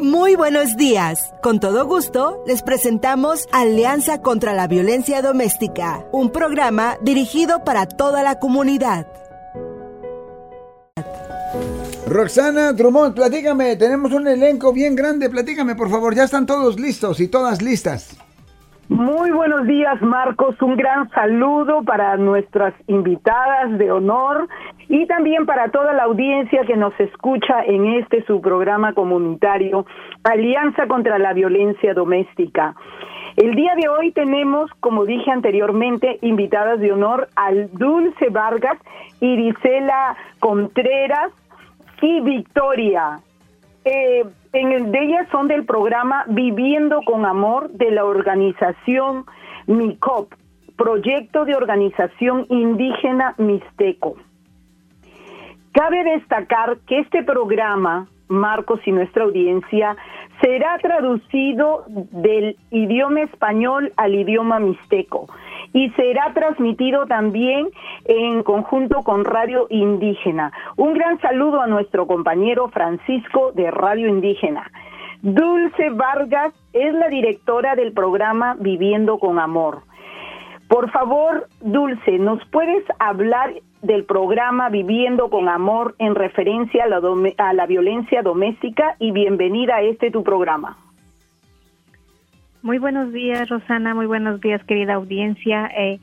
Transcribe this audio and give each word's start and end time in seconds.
Muy 0.00 0.34
buenos 0.34 0.78
días. 0.78 1.34
Con 1.42 1.60
todo 1.60 1.84
gusto, 1.84 2.42
les 2.46 2.62
presentamos 2.62 3.46
Alianza 3.52 4.22
contra 4.22 4.54
la 4.54 4.66
Violencia 4.66 5.20
Doméstica, 5.20 6.06
un 6.10 6.32
programa 6.32 6.96
dirigido 7.02 7.64
para 7.64 7.84
toda 7.84 8.22
la 8.22 8.38
comunidad. 8.38 9.06
Roxana 12.06 12.72
Drummond, 12.72 13.14
platícame, 13.14 13.76
tenemos 13.76 14.12
un 14.12 14.26
elenco 14.26 14.72
bien 14.72 14.96
grande, 14.96 15.28
platícame 15.28 15.74
por 15.74 15.90
favor, 15.90 16.14
ya 16.14 16.24
están 16.24 16.46
todos 16.46 16.80
listos 16.80 17.20
y 17.20 17.28
todas 17.28 17.60
listas. 17.60 18.16
Muy 18.90 19.30
buenos 19.30 19.68
días, 19.68 20.02
Marcos. 20.02 20.60
Un 20.60 20.76
gran 20.76 21.08
saludo 21.10 21.84
para 21.84 22.16
nuestras 22.16 22.74
invitadas 22.88 23.78
de 23.78 23.92
honor 23.92 24.48
y 24.88 25.06
también 25.06 25.46
para 25.46 25.70
toda 25.70 25.92
la 25.92 26.02
audiencia 26.02 26.64
que 26.66 26.76
nos 26.76 26.92
escucha 26.98 27.62
en 27.64 27.86
este 27.86 28.24
su 28.24 28.40
programa 28.40 28.92
comunitario 28.92 29.86
Alianza 30.24 30.88
contra 30.88 31.20
la 31.20 31.32
Violencia 31.34 31.94
Doméstica. 31.94 32.74
El 33.36 33.54
día 33.54 33.76
de 33.76 33.88
hoy 33.88 34.10
tenemos, 34.10 34.68
como 34.80 35.06
dije 35.06 35.30
anteriormente, 35.30 36.18
invitadas 36.22 36.80
de 36.80 36.90
honor 36.90 37.28
al 37.36 37.70
Dulce 37.72 38.28
Vargas, 38.30 38.76
Irisela 39.20 40.16
Contreras 40.40 41.30
y 42.02 42.20
Victoria. 42.22 43.20
Eh, 43.84 44.24
en 44.52 44.92
de 44.92 44.98
ellas 45.02 45.26
son 45.30 45.48
del 45.48 45.64
programa 45.64 46.24
Viviendo 46.28 47.00
con 47.02 47.24
Amor 47.24 47.70
de 47.70 47.90
la 47.90 48.04
organización 48.04 49.24
MICOP, 49.66 50.34
Proyecto 50.76 51.44
de 51.44 51.54
Organización 51.54 52.46
Indígena 52.48 53.34
Mixteco. 53.38 54.16
Cabe 55.72 56.04
destacar 56.04 56.78
que 56.86 56.98
este 56.98 57.22
programa, 57.22 58.08
Marcos 58.28 58.80
y 58.84 58.92
nuestra 58.92 59.24
audiencia, 59.24 59.96
será 60.42 60.78
traducido 60.78 61.84
del 61.88 62.56
idioma 62.70 63.22
español 63.22 63.92
al 63.96 64.14
idioma 64.14 64.58
mixteco 64.58 65.26
y 65.72 65.90
será 65.90 66.32
transmitido 66.34 67.06
también 67.06 67.68
en 68.04 68.42
conjunto 68.42 69.02
con 69.02 69.24
Radio 69.24 69.66
Indígena. 69.70 70.52
Un 70.76 70.94
gran 70.94 71.20
saludo 71.20 71.60
a 71.60 71.66
nuestro 71.66 72.06
compañero 72.06 72.68
Francisco 72.68 73.52
de 73.52 73.70
Radio 73.70 74.08
Indígena. 74.08 74.70
Dulce 75.22 75.90
Vargas 75.90 76.54
es 76.72 76.94
la 76.94 77.08
directora 77.08 77.76
del 77.76 77.92
programa 77.92 78.56
Viviendo 78.58 79.18
con 79.18 79.38
Amor. 79.38 79.82
Por 80.68 80.90
favor, 80.90 81.48
Dulce, 81.60 82.18
¿nos 82.18 82.42
puedes 82.46 82.84
hablar 82.98 83.52
del 83.82 84.04
programa 84.04 84.68
Viviendo 84.68 85.28
con 85.28 85.48
Amor 85.48 85.94
en 85.98 86.14
referencia 86.14 86.84
a 86.84 86.88
la, 86.88 87.00
a 87.38 87.52
la 87.52 87.66
violencia 87.66 88.22
doméstica 88.22 88.96
y 88.98 89.10
bienvenida 89.10 89.76
a 89.76 89.82
este 89.82 90.10
tu 90.10 90.22
programa? 90.22 90.78
Muy 92.62 92.76
buenos 92.78 93.10
días, 93.12 93.48
Rosana. 93.48 93.94
Muy 93.94 94.04
buenos 94.04 94.38
días, 94.42 94.62
querida 94.64 94.94
audiencia. 94.94 95.70
Eh, 95.78 95.98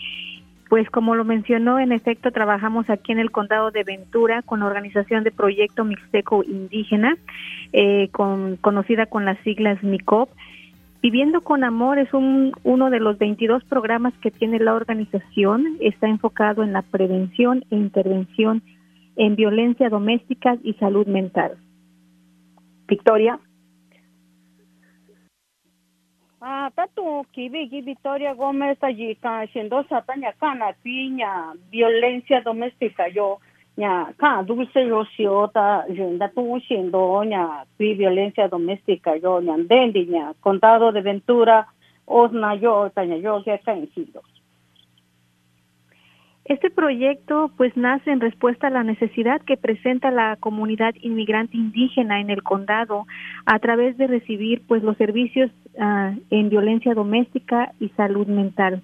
pues 0.69 0.89
como 0.89 1.14
lo 1.14 1.23
mencionó, 1.23 1.80
en 1.80 1.91
efecto, 1.91 2.31
trabajamos 2.31 2.89
aquí 2.89 3.11
en 3.11 3.19
el 3.19 3.30
condado 3.30 3.69
de 3.69 3.83
Ventura 3.83 4.41
con 4.41 4.61
la 4.61 4.66
organización 4.66 5.23
de 5.23 5.31
Proyecto 5.31 5.86
Mixteco 5.86 6.44
Indígena, 6.44 7.16
eh, 7.73 8.09
con, 8.11 8.58
conocida 8.58 9.05
con 9.05 9.23
las 9.23 9.38
siglas 9.39 9.81
MICOP. 9.83 10.30
Viviendo 11.03 11.41
con 11.41 11.64
Amor 11.64 11.99
es 11.99 12.11
un, 12.11 12.53
uno 12.64 12.89
de 12.89 12.99
los 12.99 13.19
22 13.19 13.64
programas 13.66 14.16
que 14.16 14.31
tiene 14.31 14.59
la 14.59 14.73
organización. 14.73 15.77
Está 15.80 16.08
enfocado 16.08 16.64
en 16.64 16.73
la 16.73 16.81
prevención 16.81 17.64
e 17.69 17.75
intervención 17.75 18.64
en 19.16 19.36
violencia 19.36 19.89
doméstica 19.89 20.58
y 20.64 20.73
salud 20.73 21.05
mental. 21.05 21.52
Victoria. 22.88 23.39
Ah, 26.50 26.72
tatu 26.72 27.26
kibi 27.36 27.67
ki 27.70 27.81
Victoria 27.81 28.34
Gómez 28.34 28.78
allí 28.81 29.17
siendo 29.52 29.84
sataña 29.90 30.31
cana 30.40 30.72
piña 30.81 31.52
violencia 31.70 32.39
doméstica 32.39 33.10
yo 33.10 33.39
ña 33.76 34.14
ka 34.16 34.44
dulce 34.44 34.88
yo 34.88 35.04
siota 35.17 35.83
yenda 35.89 36.30
tu 36.30 36.58
siendo 36.66 37.21
ña 37.26 37.66
pi 37.77 37.95
violencia 37.95 38.48
doméstica 38.48 39.17
yo 39.17 39.42
ña 39.42 39.58
dendi 39.58 40.05
ña 40.08 40.33
condado 40.39 40.94
de 40.94 41.02
Ventura 41.02 41.67
osna 42.05 42.55
yo 42.55 42.92
taña 42.95 43.17
yo 43.17 43.44
que 43.44 43.52
acá 43.52 43.73
en 43.73 43.89
este 46.47 46.69
proyecto 46.69 47.52
pues 47.58 47.75
nace 47.75 48.09
en 48.09 48.21
respuesta 48.21 48.67
a 48.67 48.69
la 48.69 48.83
necesidad 48.83 49.41
que 49.41 49.58
presenta 49.58 50.11
la 50.11 50.37
comunidad 50.37 50.95
inmigrante 51.02 51.58
indígena 51.58 52.21
en 52.21 52.30
el 52.30 52.41
condado 52.41 53.05
a 53.45 53.59
través 53.59 53.97
de 53.97 54.08
recibir 54.08 54.61
pues 54.65 54.81
los 54.81 54.95
servicios 54.97 55.52
uh, 55.75 56.17
en 56.30 56.49
violencia 56.49 56.93
doméstica 56.93 57.73
y 57.81 57.89
salud 57.89 58.27
mental. 58.27 58.81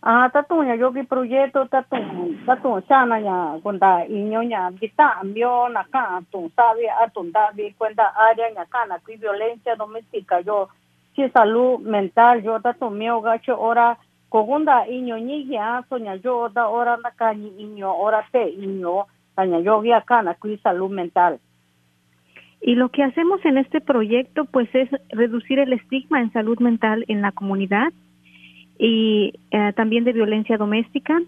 Ah, 0.00 0.30
tatunya 0.32 0.76
yogi 0.76 1.02
proyecto 1.02 1.66
tatun 1.66 2.38
tatun 2.46 2.82
sana 2.86 3.18
ya 3.18 3.58
kunda 3.62 4.06
inyo 4.06 4.42
ya 4.42 4.70
kita 4.78 5.18
ambio 5.18 5.68
na 5.68 5.82
ka 5.90 6.22
tu 6.30 6.52
sabe 6.54 6.86
atun 6.86 7.32
davi 7.32 7.74
cuenta 7.74 8.14
área 8.14 8.46
ya 8.54 8.64
kana 8.70 9.00
violencia 9.04 9.74
doméstica 9.74 10.40
yo 10.40 10.68
si 11.16 11.28
salud 11.30 11.80
mental 11.80 12.42
yo 12.42 12.60
tatun 12.60 12.96
mio 12.96 13.20
gacho 13.20 13.58
ora 13.58 13.98
kogunda 14.28 14.86
soña 15.88 16.16
yo 16.16 16.48
da 16.50 16.68
ora 16.68 16.96
na 16.96 17.10
cañi 17.10 17.52
iño 17.58 17.92
ora 17.94 18.24
te 18.32 18.50
yo 19.62 19.82
cana 20.06 20.36
salud 20.62 20.90
mental. 20.90 21.38
Y 22.60 22.74
lo 22.74 22.88
que 22.88 23.04
hacemos 23.04 23.44
en 23.44 23.56
este 23.58 23.80
proyecto 23.80 24.44
pues 24.44 24.68
es 24.74 24.88
reducir 25.10 25.58
el 25.58 25.72
estigma 25.72 26.20
en 26.20 26.32
salud 26.32 26.58
mental 26.58 27.04
en 27.08 27.22
la 27.22 27.32
comunidad 27.32 27.92
y 28.78 29.32
eh, 29.50 29.72
también 29.74 30.04
de 30.04 30.12
violencia 30.12 30.56
doméstica. 30.56 31.20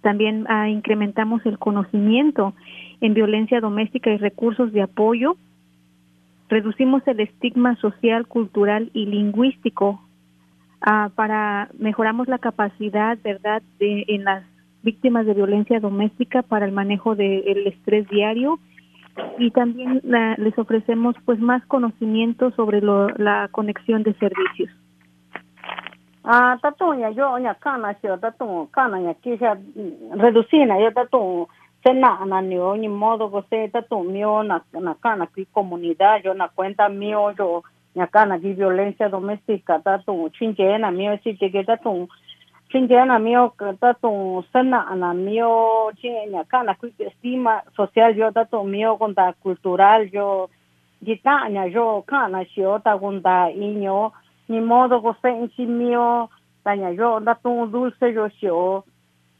También 0.00 0.46
uh, 0.50 0.66
incrementamos 0.66 1.46
el 1.46 1.58
conocimiento 1.58 2.54
en 3.00 3.14
violencia 3.14 3.60
doméstica 3.60 4.10
y 4.10 4.16
recursos 4.16 4.72
de 4.72 4.82
apoyo. 4.82 5.36
Reducimos 6.48 7.06
el 7.06 7.20
estigma 7.20 7.76
social 7.76 8.26
cultural 8.26 8.90
y 8.92 9.06
lingüístico 9.06 10.00
uh, 10.86 11.10
para 11.10 11.68
mejoramos 11.78 12.28
la 12.28 12.38
capacidad, 12.38 13.18
¿verdad?, 13.22 13.62
de, 13.78 14.04
en 14.08 14.24
las 14.24 14.44
víctimas 14.82 15.26
de 15.26 15.34
violencia 15.34 15.80
doméstica 15.80 16.42
para 16.42 16.66
el 16.66 16.72
manejo 16.72 17.14
del 17.14 17.44
de 17.44 17.68
estrés 17.68 18.08
diario 18.08 18.58
y 19.38 19.50
también 19.50 20.00
la, 20.04 20.34
les 20.36 20.58
ofrecemos 20.58 21.14
pues 21.24 21.38
más 21.38 21.64
conocimiento 21.66 22.50
sobre 22.52 22.80
lo, 22.80 23.08
la 23.10 23.48
conexión 23.50 24.02
de 24.02 24.14
servicios. 24.14 24.70
Ah, 26.24 26.56
tatuña 26.62 27.10
yo 27.10 27.36
ña 27.38 27.54
kana 27.56 27.94
sio 28.00 28.16
tatu 28.18 28.68
kana 28.70 28.98
ña 29.00 29.14
kisha 29.14 29.58
reducina 30.14 30.78
yo 30.78 30.92
tatu 30.92 31.48
sena 31.82 32.24
na 32.24 32.40
nio 32.40 32.76
ni 32.76 32.88
modo 32.88 33.28
ko 33.28 33.42
se 33.50 33.68
tatu 33.70 34.04
mio 34.04 34.44
na 34.44 34.62
na 34.72 34.94
kana 34.94 35.26
ki 35.26 35.46
comunidad 35.46 36.22
yo 36.22 36.32
na 36.34 36.48
cuenta 36.48 36.88
mio 36.88 37.32
yo 37.32 37.64
ñakana 37.94 38.38
di 38.38 38.52
violencia 38.54 39.08
doméstica 39.08 39.78
tatu 39.80 40.30
chinchena 40.30 40.90
mio 40.90 41.18
si 41.22 41.36
que 41.36 41.64
tatu 41.64 42.08
chinchena 42.70 43.18
mio 43.18 43.52
tatu 43.80 44.42
sena 44.52 44.94
na 44.96 45.12
mio 45.12 45.92
chi 46.00 46.08
ñakana 46.32 46.74
ku 46.80 46.86
estima 46.98 47.62
social 47.76 48.16
yo 48.16 48.32
tatu 48.32 48.64
mio 48.64 48.96
conta 48.96 49.34
cultural 49.42 50.08
yo 50.10 50.48
gitaña 51.04 51.66
yo 51.66 52.02
kana 52.06 52.44
xio 52.44 52.80
ta 52.80 52.96
conta 52.98 53.50
iño 53.50 54.12
ni 54.48 54.60
modo 54.60 55.02
ko 55.02 55.14
se 55.20 55.30
si 55.54 55.66
mio 55.66 56.30
taña 56.64 56.90
yo 56.96 57.20
tatu 57.20 57.66
dulce 57.66 58.12
yo 58.14 58.28
xio 58.40 58.84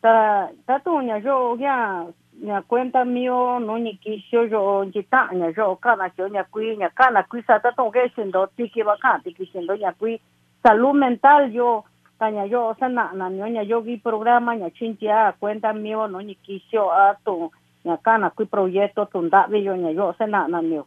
ta 0.03 0.51
tatu 0.67 1.01
ña 1.01 1.17
yo 1.25 1.57
ya 1.57 2.05
ña 2.41 2.63
cuenta 2.63 3.05
mío 3.05 3.61
no 3.61 3.79
ni 3.79 3.99
quiso 3.99 4.45
yo 4.47 4.85
jita 4.93 5.29
ña 5.33 5.51
yo 5.51 5.77
kana 5.77 6.13
yo 6.17 6.29
ña 6.29 6.45
kui 6.45 6.77
ña 6.77 6.91
kana 6.91 7.25
kui 7.25 7.43
sa 7.43 7.61
ta 7.61 7.75
que 7.93 8.09
siendo 8.15 8.47
tiki 8.57 8.83
va 8.83 8.97
ka 8.97 9.21
tiki 9.23 9.47
siendo 9.47 9.75
ña 9.77 9.93
kui. 9.93 10.21
Salud 10.63 10.95
mental 10.95 11.53
yo 11.53 11.85
taña 12.19 12.47
yo 12.47 12.75
sa 12.79 12.89
na 12.89 13.13
ña 13.13 13.63
yo 13.63 13.83
vi 13.83 13.99
programa 13.99 14.57
ña 14.57 14.71
chintia 14.71 15.35
cuenta 15.39 15.73
mío 15.73 16.09
no 16.09 16.21
ni 16.21 16.35
quiso 16.37 16.93
a 16.93 17.19
to 17.25 17.53
ña 17.85 17.99
kana 18.03 18.31
kui 18.31 18.47
proyecto 18.47 19.07
tunda 19.07 19.47
yo 19.49 19.77
ña 19.77 19.93
yo 19.93 20.15
sa 20.19 20.27
na 20.27 20.49
na 20.49 20.63
mío. 20.63 20.87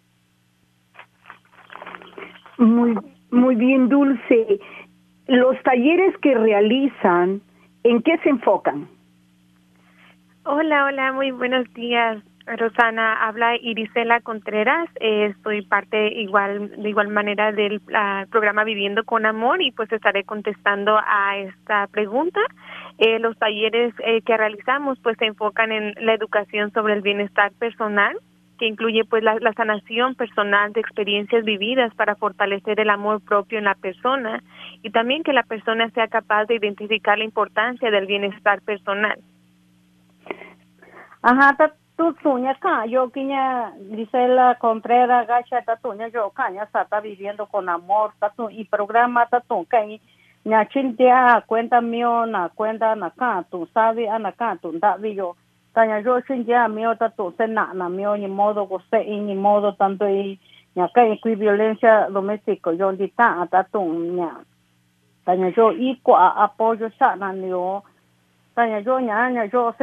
Muy 2.58 2.98
muy 3.32 3.56
bien 3.56 3.88
dulce. 3.90 4.60
Los 5.28 5.62
talleres 5.64 6.18
que 6.20 6.34
realizan 6.36 7.42
en 7.84 8.02
qué 8.02 8.18
se 8.20 8.30
enfocan 8.30 8.88
Hola, 10.48 10.86
hola, 10.86 11.12
muy 11.12 11.32
buenos 11.32 11.66
días. 11.74 12.22
Rosana, 12.46 13.28
habla 13.28 13.56
Irisela 13.58 14.22
Contreras, 14.22 14.88
eh, 15.00 15.34
soy 15.42 15.64
parte 15.64 16.14
igual 16.22 16.70
de 16.70 16.88
igual 16.88 17.08
manera 17.08 17.52
del 17.52 17.78
uh, 17.78 18.30
programa 18.30 18.64
Viviendo 18.64 19.04
con 19.06 19.26
Amor 19.26 19.64
y 19.64 19.72
pues 19.72 19.92
estaré 19.92 20.24
contestando 20.24 21.00
a 21.04 21.38
esta 21.38 21.88
pregunta. 21.88 22.40
Eh, 23.00 23.18
los 23.18 23.36
talleres 23.40 23.96
eh, 24.06 24.22
que 24.22 24.38
realizamos 24.38 25.00
pues 25.02 25.18
se 25.18 25.26
enfocan 25.26 25.72
en 25.72 25.96
la 26.06 26.14
educación 26.14 26.72
sobre 26.74 26.94
el 26.94 27.02
bienestar 27.02 27.52
personal 27.54 28.16
que 28.60 28.68
incluye 28.68 29.04
pues 29.04 29.24
la, 29.24 29.40
sanación 29.58 30.14
personal 30.14 30.74
de 30.74 30.82
experiencias 30.82 31.44
vividas 31.44 31.92
para 31.96 32.16
fortalecer 32.16 32.80
el 32.80 32.92
amor 32.92 33.20
propio 33.22 33.58
en 33.58 33.64
la 33.64 33.74
persona 33.74 34.44
y 34.84 34.92
también 34.92 35.24
que 35.24 35.34
la 35.34 35.44
persona 35.44 35.90
sea 35.90 36.08
capaz 36.08 36.46
de 36.46 36.56
identificar 36.56 37.18
la 37.18 37.24
importancia 37.24 37.90
del 37.90 38.06
bienestar 38.06 38.62
personal. 38.62 39.20
Ajá, 41.28 41.58
tu 41.98 42.14
tuña 42.22 42.52
acá, 42.52 42.86
yo 42.86 43.10
quiña 43.10 43.74
dice 43.80 44.28
la 44.28 44.60
Contreras 44.60 45.26
gacha 45.26 45.60
tatuña 45.64 46.08
yo 46.10 46.30
caña 46.30 46.70
está 46.72 47.00
viviendo 47.00 47.48
con 47.48 47.68
amor 47.68 48.14
tatu 48.20 48.52
y 48.52 48.66
programa 48.66 49.26
tatu 49.26 49.66
que 49.66 50.00
ña 50.46 50.68
chintia 50.70 51.44
cuenta 51.48 51.82
mío 51.82 52.28
na 52.28 52.50
cuenta 52.50 52.96
na 52.96 53.08
acá 53.08 53.44
tu 53.50 53.66
sabe 53.74 54.08
ana 54.08 54.30
acá 54.30 54.56
tu 54.62 54.78
davi 54.78 55.16
yo. 55.16 55.36
Taña 55.74 56.00
yo 56.02 56.22
chintia 56.22 56.68
mío 56.68 56.96
tatu 56.96 57.34
se 57.38 57.48
na 57.48 57.74
na 57.74 57.90
mío 57.90 58.16
ni 58.18 58.28
modo 58.28 58.68
ko 58.68 58.80
se 58.92 59.04
ni 59.04 59.34
modo 59.34 59.74
tanto 59.74 60.08
y 60.08 60.40
ña 60.76 60.92
que 60.94 61.20
y 61.24 61.36
violencia 61.36 62.08
doméstica 62.12 62.72
yo 62.74 62.92
dita 62.92 63.48
tatu 63.50 63.82
ña. 63.82 64.46
Taña 65.26 65.50
yo 65.50 65.72
y 65.72 66.00
apoyo 66.06 66.92
sa 67.00 67.16
na 67.16 67.34
yo 67.34 67.82
ta 68.56 68.66
nhà 68.66 68.80
yo 68.80 69.00
nhà 69.00 69.46
yo 69.52 69.52
yo 69.52 69.74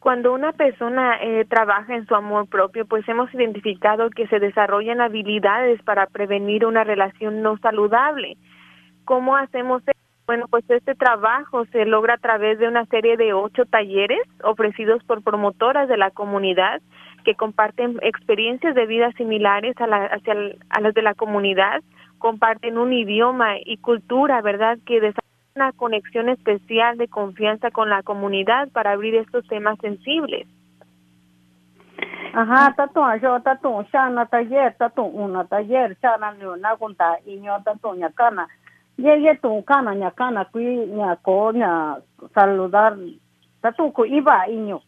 Cuando 0.00 0.34
una 0.34 0.52
persona 0.52 1.16
eh, 1.22 1.46
trabaja 1.48 1.94
en 1.94 2.06
su 2.06 2.14
amor 2.14 2.46
propio, 2.46 2.84
pues 2.84 3.08
hemos 3.08 3.32
identificado 3.32 4.10
que 4.10 4.26
se 4.26 4.38
desarrollan 4.38 5.00
habilidades 5.00 5.82
para 5.82 6.06
prevenir 6.06 6.66
una 6.66 6.84
relación 6.84 7.40
no 7.40 7.56
saludable. 7.56 8.36
¿Cómo 9.06 9.34
hacemos 9.34 9.82
eso? 9.82 10.03
Bueno, 10.26 10.46
pues 10.48 10.64
este 10.70 10.94
trabajo 10.94 11.66
se 11.66 11.84
logra 11.84 12.14
a 12.14 12.18
través 12.18 12.58
de 12.58 12.66
una 12.66 12.86
serie 12.86 13.16
de 13.18 13.34
ocho 13.34 13.66
talleres 13.66 14.26
ofrecidos 14.42 15.02
por 15.04 15.22
promotoras 15.22 15.86
de 15.88 15.98
la 15.98 16.10
comunidad 16.10 16.80
que 17.24 17.34
comparten 17.34 17.98
experiencias 18.02 18.74
de 18.74 18.86
vida 18.86 19.12
similares 19.12 19.78
a, 19.80 19.86
la, 19.86 20.06
hacia 20.06 20.34
a 20.70 20.80
las 20.80 20.94
de 20.94 21.02
la 21.02 21.14
comunidad, 21.14 21.82
comparten 22.18 22.78
un 22.78 22.92
idioma 22.92 23.56
y 23.64 23.78
cultura, 23.78 24.40
¿verdad?, 24.40 24.78
que 24.86 25.00
desarrollan 25.00 25.24
una 25.56 25.72
conexión 25.72 26.28
especial 26.28 26.96
de 26.98 27.08
confianza 27.08 27.70
con 27.70 27.88
la 27.90 28.02
comunidad 28.02 28.68
para 28.70 28.92
abrir 28.92 29.14
estos 29.14 29.46
temas 29.46 29.78
sensibles. 29.80 30.46
Ajá, 32.32 32.74
tatu 32.76 33.00
yo 33.22 33.40
tatu 33.40 33.82
shana 33.92 34.26
taller 34.26 34.74
tatu 34.76 35.02
una 35.02 35.44
taller 35.44 35.96
shana 36.02 36.34
una 36.52 36.76
junta 36.76 37.18
y 37.24 37.40
yo 37.40 37.56
tatu 37.64 37.94
ñacana 38.98 39.18
ye 39.20 39.22
ye 39.24 39.34
tu 39.42 39.62
kana 39.62 39.94
nya 39.94 40.10
kana 40.10 40.44
kui 40.44 40.86
nya 40.86 41.16
ko 41.22 41.52
nya 41.52 42.00
saludar. 42.34 42.96
Ta 43.62 43.70
tu 43.72 43.90
ko 43.92 44.04
iba 44.04 44.46
inyo. 44.48 44.80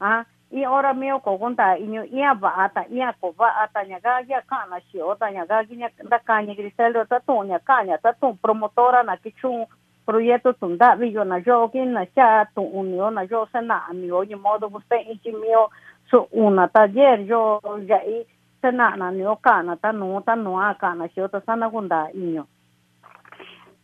Ah 0.00 0.24
i 0.54 0.66
ora 0.66 0.94
meo 0.94 1.18
ko 1.20 1.38
konta 1.38 1.76
inyo 1.78 2.04
ia 2.04 2.34
ba 2.34 2.54
ata 2.56 2.86
ia 2.90 3.12
ko 3.20 3.32
ba 3.38 3.48
ata 3.64 3.84
nya 3.84 3.98
ga 4.00 4.20
ya 4.28 4.40
kana 4.46 4.80
shi 4.90 5.00
ota 5.02 5.30
nya 5.30 5.46
ga 5.46 5.62
nya 5.64 5.90
da 6.10 6.18
kanya 6.18 6.54
griselo 6.54 7.04
ta 7.08 7.18
tu 7.26 7.42
nya 7.44 7.58
kanya 7.58 7.98
ta 7.98 8.12
tu 8.12 8.38
promotora 8.42 9.02
na 9.02 9.16
kichu 9.16 9.66
proyecto 10.06 10.52
tunda 10.52 10.94
vi 10.96 11.10
yo 11.12 11.24
na 11.24 11.40
yo 11.46 11.68
kin 11.68 11.92
na 11.92 12.04
cha 12.14 12.46
tu 12.54 12.62
unio 12.62 13.10
na 13.10 13.22
yo 13.26 13.48
se 13.52 13.60
na 13.60 13.82
mi 13.92 14.10
o 14.12 14.22
ni 14.24 14.34
modo 14.34 14.68
buste 14.70 14.94
ichi 15.10 15.32
mio 15.32 15.70
so 16.10 16.28
una 16.32 16.68
taller 16.68 17.20
yo 17.26 17.60
ya 17.88 17.98
i 18.06 18.22
se 18.62 18.70
na 18.70 18.94
na 18.96 19.10
ni 19.10 19.26
o 19.26 19.36
kana 19.36 19.76
ta 19.76 19.90
no 19.92 20.20
ta 20.22 20.34
no 20.36 20.60
a 20.60 20.74
kana 20.78 21.08
shi 21.08 21.20
ota 21.20 21.40
sana 21.46 21.68
gunda 21.70 22.06
inyo 22.14 22.46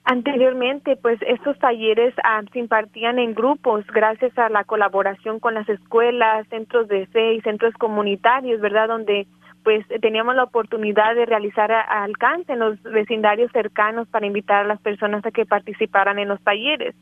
Anteriormente, 0.04 0.96
pues 0.96 1.20
estos 1.22 1.58
talleres 1.58 2.14
ah, 2.24 2.42
se 2.52 2.58
impartían 2.58 3.18
en 3.18 3.34
grupos 3.34 3.86
gracias 3.88 4.36
a 4.38 4.48
la 4.48 4.64
colaboración 4.64 5.40
con 5.40 5.54
las 5.54 5.68
escuelas, 5.68 6.48
centros 6.48 6.88
de 6.88 7.06
fe 7.06 7.34
y 7.34 7.40
centros 7.42 7.74
comunitarios, 7.74 8.60
¿verdad? 8.60 8.88
Donde 8.88 9.26
pues 9.62 9.86
teníamos 10.00 10.34
la 10.34 10.44
oportunidad 10.44 11.14
de 11.14 11.26
realizar 11.26 11.70
alcance 11.70 12.52
en 12.52 12.60
los 12.60 12.82
vecindarios 12.82 13.52
cercanos 13.52 14.08
para 14.08 14.26
invitar 14.26 14.64
a 14.64 14.68
las 14.68 14.80
personas 14.80 15.24
a 15.26 15.30
que 15.30 15.44
participaran 15.44 16.18
en 16.18 16.28
los 16.28 16.40
talleres. 16.42 16.94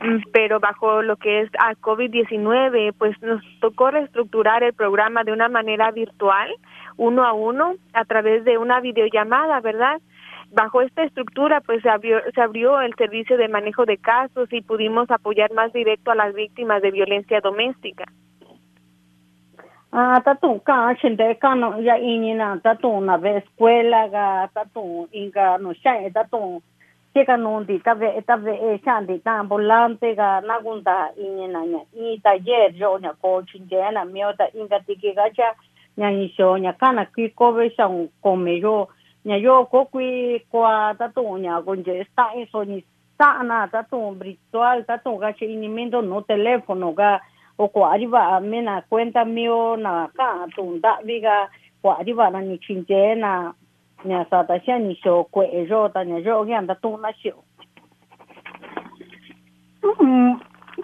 Mm, 0.00 0.18
pero 0.32 0.60
bajo 0.60 1.02
lo 1.02 1.16
que 1.16 1.42
es 1.42 1.50
a 1.58 1.74
COVID-19, 1.74 2.94
pues 2.96 3.20
nos 3.22 3.42
tocó 3.60 3.90
reestructurar 3.90 4.62
el 4.62 4.72
programa 4.72 5.24
de 5.24 5.32
una 5.32 5.48
manera 5.48 5.90
virtual, 5.90 6.48
uno 6.96 7.24
a 7.24 7.32
uno, 7.32 7.74
a 7.92 8.04
través 8.04 8.44
de 8.44 8.56
una 8.56 8.80
videollamada, 8.80 9.60
¿verdad? 9.60 10.00
Bajo 10.52 10.82
esta 10.82 11.02
estructura 11.02 11.60
pues 11.60 11.82
se 11.82 11.90
abrió, 11.90 12.18
se 12.34 12.40
abrió 12.40 12.80
el 12.80 12.94
servicio 12.94 13.36
de 13.36 13.48
manejo 13.48 13.84
de 13.84 13.98
casos 13.98 14.52
y 14.52 14.62
pudimos 14.62 15.10
apoyar 15.10 15.52
más 15.52 15.72
directo 15.72 16.10
a 16.10 16.14
las 16.14 16.34
víctimas 16.34 16.82
de 16.82 16.90
violencia 16.90 17.40
doméstica. 17.40 18.04
Ah, 19.92 20.20
tatu 20.24 20.60
ka 20.60 20.92
no 21.54 21.80
ya 21.80 21.96
inina 21.96 22.60
tatu 22.62 23.00
na 23.00 23.16
ve 23.16 23.38
escuela 23.38 24.08
ga 24.08 24.50
tatu 24.52 25.08
inga 25.12 25.56
no 25.58 25.72
sha 25.72 26.10
tatu 26.12 26.60
ke 27.14 27.24
ka 27.24 27.36
no 27.36 27.64
di 27.64 27.78
ta 27.78 27.94
ve 27.94 28.20
ta 28.26 28.36
ve 28.36 28.52
e 28.52 28.80
shan 28.84 29.06
di 29.06 29.18
ta 29.24 29.42
volante 29.42 30.14
ga 30.14 30.40
na 30.40 30.60
gunda 30.60 31.12
inina 31.16 31.64
nya 31.64 31.80
i 31.94 32.20
taller 32.20 32.74
yo 32.74 32.98
nya 32.98 33.14
ko 33.22 33.42
chinde 33.48 33.80
na 33.94 34.04
mio 34.04 34.32
ta 34.36 34.44
inga 34.52 34.80
ti 34.86 34.96
ke 34.96 35.14
ga 35.14 35.30
cha 35.32 35.54
nya 35.96 36.10
ni 36.10 36.28
sho 36.36 36.58
nya 36.58 36.72
kana 36.76 37.06
ki 37.06 37.32
ko 37.32 37.52
ve 37.52 37.70
shang 37.72 38.10
ko 38.20 38.36
me 38.36 38.60
yo 38.60 38.88
nhà 39.26 39.36
yo 39.44 39.64
có 39.64 39.84
quy 39.92 40.38
qua 40.50 40.94
ta 40.98 41.08
tu 41.08 41.38
nhà 41.38 41.60
con 41.66 41.82
je 41.82 41.98
está 41.98 42.24
eso 42.34 42.64
ni 42.64 42.80
está 43.12 43.42
na 43.42 43.66
ta 43.66 43.82
tu 43.82 44.10
virtual 44.10 44.82
ta 44.86 44.96
tu 44.96 45.16
ga 45.16 45.32
che 45.32 45.46
inimento 45.46 46.00
no 46.00 46.20
teléfono 46.20 46.92
ga. 46.92 47.20
O 47.58 47.68
ko 47.68 47.84
arriba 47.84 48.40
mena 48.40 48.82
cuenta 48.88 49.24
mío 49.24 49.76
na 49.76 50.08
ka 50.14 50.46
tu 50.56 50.78
da 50.82 51.00
viga 51.04 51.48
ko 51.82 51.90
arriba 51.90 52.30
na 52.30 52.40
ni 52.40 52.58
chinje 52.58 53.14
na 53.14 53.52
nhà 54.04 54.24
sa 54.30 54.44
ta 54.44 54.58
sia 54.64 54.78
ni 54.78 54.94
so 55.04 55.24
kwe 55.32 55.66
yo 55.70 55.88
ta 55.88 56.04
nhà 56.04 56.18
yo 56.18 56.44
ga 56.44 56.62
ta 56.66 56.74
tu 56.74 56.96
na 56.96 57.10
sio 57.22 57.42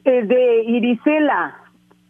de 0.05 0.65
Irisela 0.67 1.63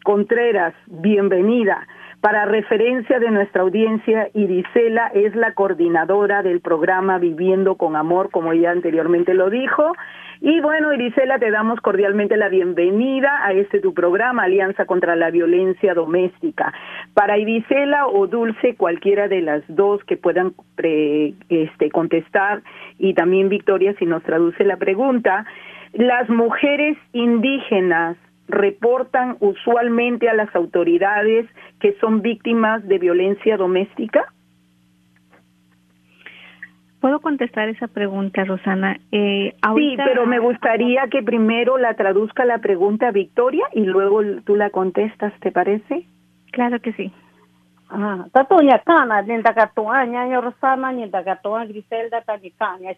Contreras, 0.04 0.74
bienvenida. 0.86 1.86
Para 2.22 2.44
referencia 2.44 3.18
de 3.18 3.32
nuestra 3.32 3.62
audiencia, 3.62 4.28
Irisela 4.32 5.08
es 5.08 5.34
la 5.34 5.54
coordinadora 5.54 6.44
del 6.44 6.60
programa 6.60 7.18
Viviendo 7.18 7.74
con 7.74 7.96
Amor, 7.96 8.30
como 8.30 8.52
ella 8.52 8.70
anteriormente 8.70 9.34
lo 9.34 9.50
dijo. 9.50 9.92
Y 10.40 10.60
bueno, 10.60 10.94
Irisela, 10.94 11.40
te 11.40 11.50
damos 11.50 11.80
cordialmente 11.80 12.36
la 12.36 12.48
bienvenida 12.48 13.44
a 13.44 13.52
este 13.54 13.80
tu 13.80 13.92
programa, 13.92 14.44
Alianza 14.44 14.86
contra 14.86 15.16
la 15.16 15.32
Violencia 15.32 15.94
Doméstica. 15.94 16.72
Para 17.12 17.38
Irisela 17.38 18.06
o 18.06 18.28
Dulce, 18.28 18.76
cualquiera 18.76 19.26
de 19.26 19.40
las 19.40 19.64
dos 19.66 20.04
que 20.04 20.16
puedan 20.16 20.54
este, 21.48 21.90
contestar, 21.90 22.62
y 23.00 23.14
también 23.14 23.48
Victoria 23.48 23.96
si 23.98 24.06
nos 24.06 24.22
traduce 24.22 24.62
la 24.62 24.76
pregunta, 24.76 25.44
las 25.92 26.28
mujeres 26.28 26.96
indígenas 27.12 28.16
reportan 28.52 29.36
usualmente 29.40 30.28
a 30.28 30.34
las 30.34 30.54
autoridades 30.54 31.46
que 31.80 31.94
son 32.00 32.22
víctimas 32.22 32.86
de 32.86 32.98
violencia 32.98 33.56
doméstica? 33.56 34.32
¿Puedo 37.00 37.18
contestar 37.20 37.68
esa 37.68 37.88
pregunta, 37.88 38.44
Rosana? 38.44 38.96
Eh, 39.10 39.56
Sí, 39.74 39.96
pero 39.96 40.24
me 40.24 40.38
gustaría 40.38 41.08
que 41.08 41.20
primero 41.20 41.76
la 41.76 41.94
traduzca 41.94 42.44
la 42.44 42.58
pregunta 42.58 43.10
Victoria 43.10 43.66
y 43.72 43.80
luego 43.80 44.20
tú 44.44 44.54
la 44.54 44.70
contestas, 44.70 45.32
¿te 45.40 45.50
parece? 45.50 46.06
Claro 46.52 46.78
que 46.80 46.92
sí. 46.92 47.12
Ah, 47.90 48.26
tatunya 48.32 48.78
kana, 48.86 49.20
ninda 49.22 49.52
katuanya, 49.52 50.40
Rosana, 50.40 50.92
ninda 50.92 51.24
katuanya, 51.24 51.72
Griselda, 51.72 52.22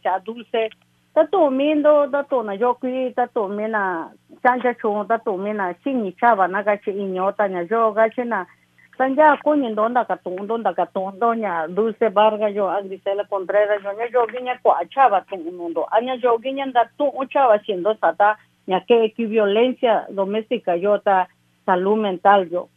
cha 0.02 0.18
dulce, 0.18 0.68
ta 1.14 1.24
tu 1.32 1.50
min 1.50 1.82
do 1.82 2.06
ta 2.12 2.22
tu 2.22 2.42
na 2.42 2.52
yo 2.54 2.74
ki 2.74 3.12
ta 3.16 3.26
tu 3.34 3.48
min 3.48 3.70
na 3.72 4.10
chan 4.42 4.60
cha 4.62 4.72
chu 4.82 4.90
ta 5.08 5.18
tu 5.18 5.36
min 5.36 5.56
na 5.56 5.72
xin 5.84 6.02
ni 6.04 6.12
cha 6.20 6.34
ba 6.34 6.46
na 6.48 6.62
ga 6.62 6.76
chi 6.76 6.92
in 6.92 7.14
yo 7.14 7.32
ta 7.38 7.46
nya 7.48 7.62
yo 7.70 7.92
ga 7.92 8.08
chi 8.14 8.24
na 8.24 8.44
san 8.98 9.16
ya 9.16 9.36
ko 9.44 9.54
ni 9.54 9.74
don 9.74 9.94
da 9.94 10.04
ka 10.04 10.16
tu 10.24 10.30
da 10.66 10.72
ka 10.72 10.86
tu 10.94 11.02
do 11.20 11.34
nya 11.34 11.66
dulce 11.76 12.10
barga 12.18 12.48
yo 12.50 12.66
agrisela 12.68 13.24
contreras 13.30 13.82
yo 13.84 13.92
nya 13.98 14.06
yo 14.14 14.26
nya 14.42 14.54
ko 14.62 14.74
cha 14.94 15.08
ba 15.08 15.20
tu 15.30 15.36
mundo 15.58 15.86
anya 15.92 16.14
yo 16.22 16.38
gi 16.42 16.52
nya 16.52 16.66
da 16.72 16.84
tu 16.98 17.06
u 17.20 17.26
cha 17.26 17.48
ba 17.48 17.58
siendo 17.66 17.94
sata 18.00 18.36
nya 18.68 18.80
que 18.88 19.10
que 19.16 19.26
violencia 19.26 20.06
doméstica 20.10 20.76
yo 20.76 20.98
ta 20.98 21.26
salud 21.66 21.98
mental 21.98 22.48
yo 22.52 22.68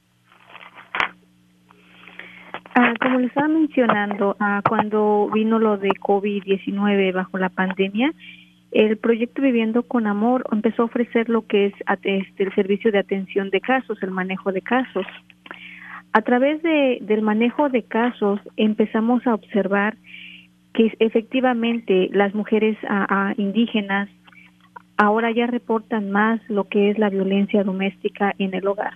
Ah, 2.79 2.93
como 3.01 3.17
le 3.17 3.25
estaba 3.25 3.48
mencionando, 3.48 4.38
ah, 4.39 4.62
cuando 4.69 5.31
vino 5.34 5.57
lo 5.57 5.77
de 5.77 5.89
COVID-19 5.89 7.12
bajo 7.12 7.39
la 7.39 7.50
pandemia, 7.50 8.13
el 8.69 8.98
proyecto 8.98 9.41
Viviendo 9.41 9.81
con 9.81 10.05
Amor 10.05 10.43
empezó 10.51 10.84
a 10.84 10.86
ofrecer 10.86 11.27
lo 11.27 11.48
que 11.48 11.65
es 11.65 11.74
este, 12.03 12.43
el 12.43 12.53
servicio 12.53 12.91
de 12.91 13.00
atención 13.00 13.50
de 13.50 13.62
casos, 13.62 13.98
el 14.03 14.12
manejo 14.12 14.51
de 14.51 14.62
casos. 14.62 15.07
a 16.13 16.22
través 16.22 16.62
de, 16.62 17.00
del 17.01 17.24
manejo 17.24 17.69
de 17.69 17.81
casos 17.81 18.39
empezamos 18.57 19.25
a 19.25 19.34
observar 19.34 19.98
que 20.75 20.93
efectivamente 21.00 22.10
las 22.13 22.36
mujeres 22.36 22.77
indígenas 23.38 24.07
ahora 24.98 25.31
ya 25.31 25.48
reportan 25.48 26.12
más 26.12 26.39
lo 26.48 26.65
que 26.65 26.91
es 26.91 27.00
la 27.00 27.10
violencia 27.10 27.63
doméstica 27.63 28.36
en 28.38 28.53
el 28.53 28.67
hogar. 28.67 28.93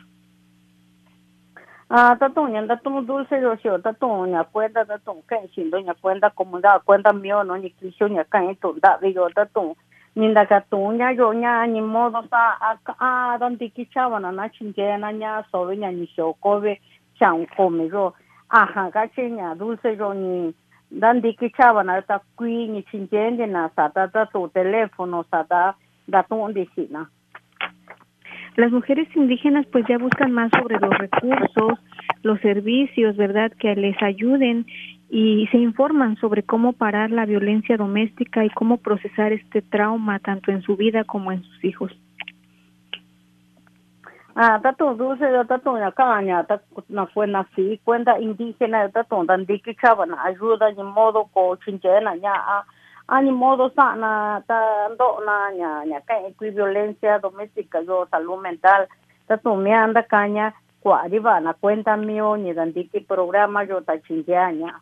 Ah, 1.91 2.15
tatong 2.15 2.55
yan 2.55 2.71
tatong 2.71 3.03
dulce 3.03 3.36
yo 3.36 3.51
sio 3.60 3.75
tatong 3.75 4.31
nya 4.31 4.48
cuenta 4.48 4.88
tatong 4.88 5.27
kan 5.27 5.43
sin 5.51 5.67
do 5.67 5.75
nya 5.75 5.91
cuenta 6.00 6.31
comunidad 6.31 6.79
cuenta 6.88 7.12
mío 7.12 7.43
no 7.43 7.60
ni 7.60 7.67
crisio 7.75 8.07
nya 8.07 8.24
kan 8.31 8.55
to 8.63 8.79
da 8.79 8.95
vi 9.03 9.12
yo 9.12 9.27
tatong 9.36 9.75
ni 10.15 10.31
da 10.31 10.48
ka 10.48 10.63
tu 10.71 10.79
nya 10.95 11.12
yo 11.12 11.36
nya 11.36 11.67
ni 11.67 11.83
modo 11.83 12.24
sa 12.31 12.55
a 12.63 12.79
a 12.95 13.36
don 13.36 13.60
di 13.60 13.67
ki 13.75 13.91
cha 13.91 14.07
wana 14.07 14.31
na 14.31 14.48
chin 14.48 14.71
je 14.71 14.88
na 15.03 15.12
nya 15.12 15.43
so 15.51 15.67
vi 15.67 15.83
nya 15.83 15.91
ni 15.91 16.07
sio 16.15 16.31
ko 16.39 16.63
ve 16.63 16.79
chang 17.19 17.43
ko 17.57 17.67
me 17.67 17.91
yo 17.91 18.15
a 18.48 18.63
ha 18.63 18.88
ka 18.88 19.12
che 19.12 19.27
nya 19.27 19.51
dulce 19.60 19.91
yo 20.00 20.15
ni 20.15 20.55
dan 20.88 21.19
di 21.19 21.36
ki 21.36 21.51
cha 21.51 21.75
wana 21.75 22.00
ta 22.07 22.24
qui 22.39 22.71
ni 22.71 22.88
chin 22.88 23.03
je 23.12 23.45
na 23.51 23.67
sa 23.75 23.91
ta 23.91 24.07
ta 24.07 24.24
tu 24.31 24.48
teléfono 24.55 25.27
sa 25.27 25.43
ta 25.43 25.75
da 26.07 26.24
tu 26.24 26.39
di 26.55 26.63
si 26.71 26.88
na 26.88 27.03
las 28.55 28.72
mujeres 28.72 29.08
indígenas 29.15 29.65
pues 29.72 29.86
ya 29.88 29.98
buscan 29.98 30.31
más 30.31 30.51
sobre 30.58 30.79
los 30.79 30.98
recursos, 30.98 31.79
los 32.24 32.39
servicios, 32.41 33.15
¿verdad? 33.15 33.51
Que 33.53 33.75
les 33.75 34.01
ayuden 34.01 34.65
y 35.10 35.48
se 35.48 35.58
informan 35.58 36.17
sobre 36.17 36.43
cómo 36.43 36.74
parar 36.74 37.12
la 37.12 37.25
violencia 37.25 37.77
doméstica 37.77 38.46
y 38.46 38.50
cómo 38.50 38.77
procesar 38.77 39.34
este 39.34 39.62
trauma 39.62 40.20
tanto 40.20 40.51
en 40.51 40.62
su 40.62 40.77
vida 40.77 41.03
como 41.03 41.31
en 41.31 41.43
sus 41.43 41.63
hijos. 41.65 41.91
Ah, 44.36 44.62
ani 53.11 53.31
modo 53.31 53.69
sana 53.75 54.41
ta 54.47 54.87
ndo 54.93 55.19
na 55.25 55.51
nya 55.51 55.71
nya 55.85 55.99
ka 56.07 56.15
violencia 56.39 57.19
doméstica 57.19 57.83
yo 57.83 58.07
salud 58.11 58.39
mental 58.39 58.87
ta 59.27 59.35
tu 59.37 59.55
me 59.55 59.73
anda 59.73 60.01
caña 60.03 60.53
kwa 60.79 61.07
riba 61.11 61.39
na 61.39 61.53
cuenta 61.53 61.97
mío 61.97 62.37
ni 62.37 62.53
dandiki 62.53 62.99
programa 63.01 63.63
yo 63.63 63.81
ta 63.81 63.99
chingaña 63.99 64.79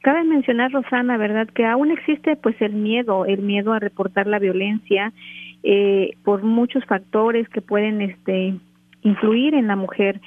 Cabe 0.00 0.22
mencionar, 0.22 0.70
Rosana, 0.70 1.16
¿verdad? 1.16 1.48
Que 1.48 1.66
aún 1.66 1.90
existe 1.90 2.36
pues 2.36 2.54
el 2.62 2.72
miedo, 2.72 3.26
el 3.26 3.42
miedo 3.42 3.72
a 3.72 3.80
reportar 3.80 4.28
la 4.28 4.38
violencia 4.38 5.12
eh, 5.64 6.12
por 6.24 6.44
muchos 6.44 6.84
factores 6.84 7.48
que 7.48 7.60
pueden 7.60 8.00
este, 8.00 8.54
influir 9.02 9.54
en 9.54 9.66
la 9.66 9.74
mujer. 9.74 10.20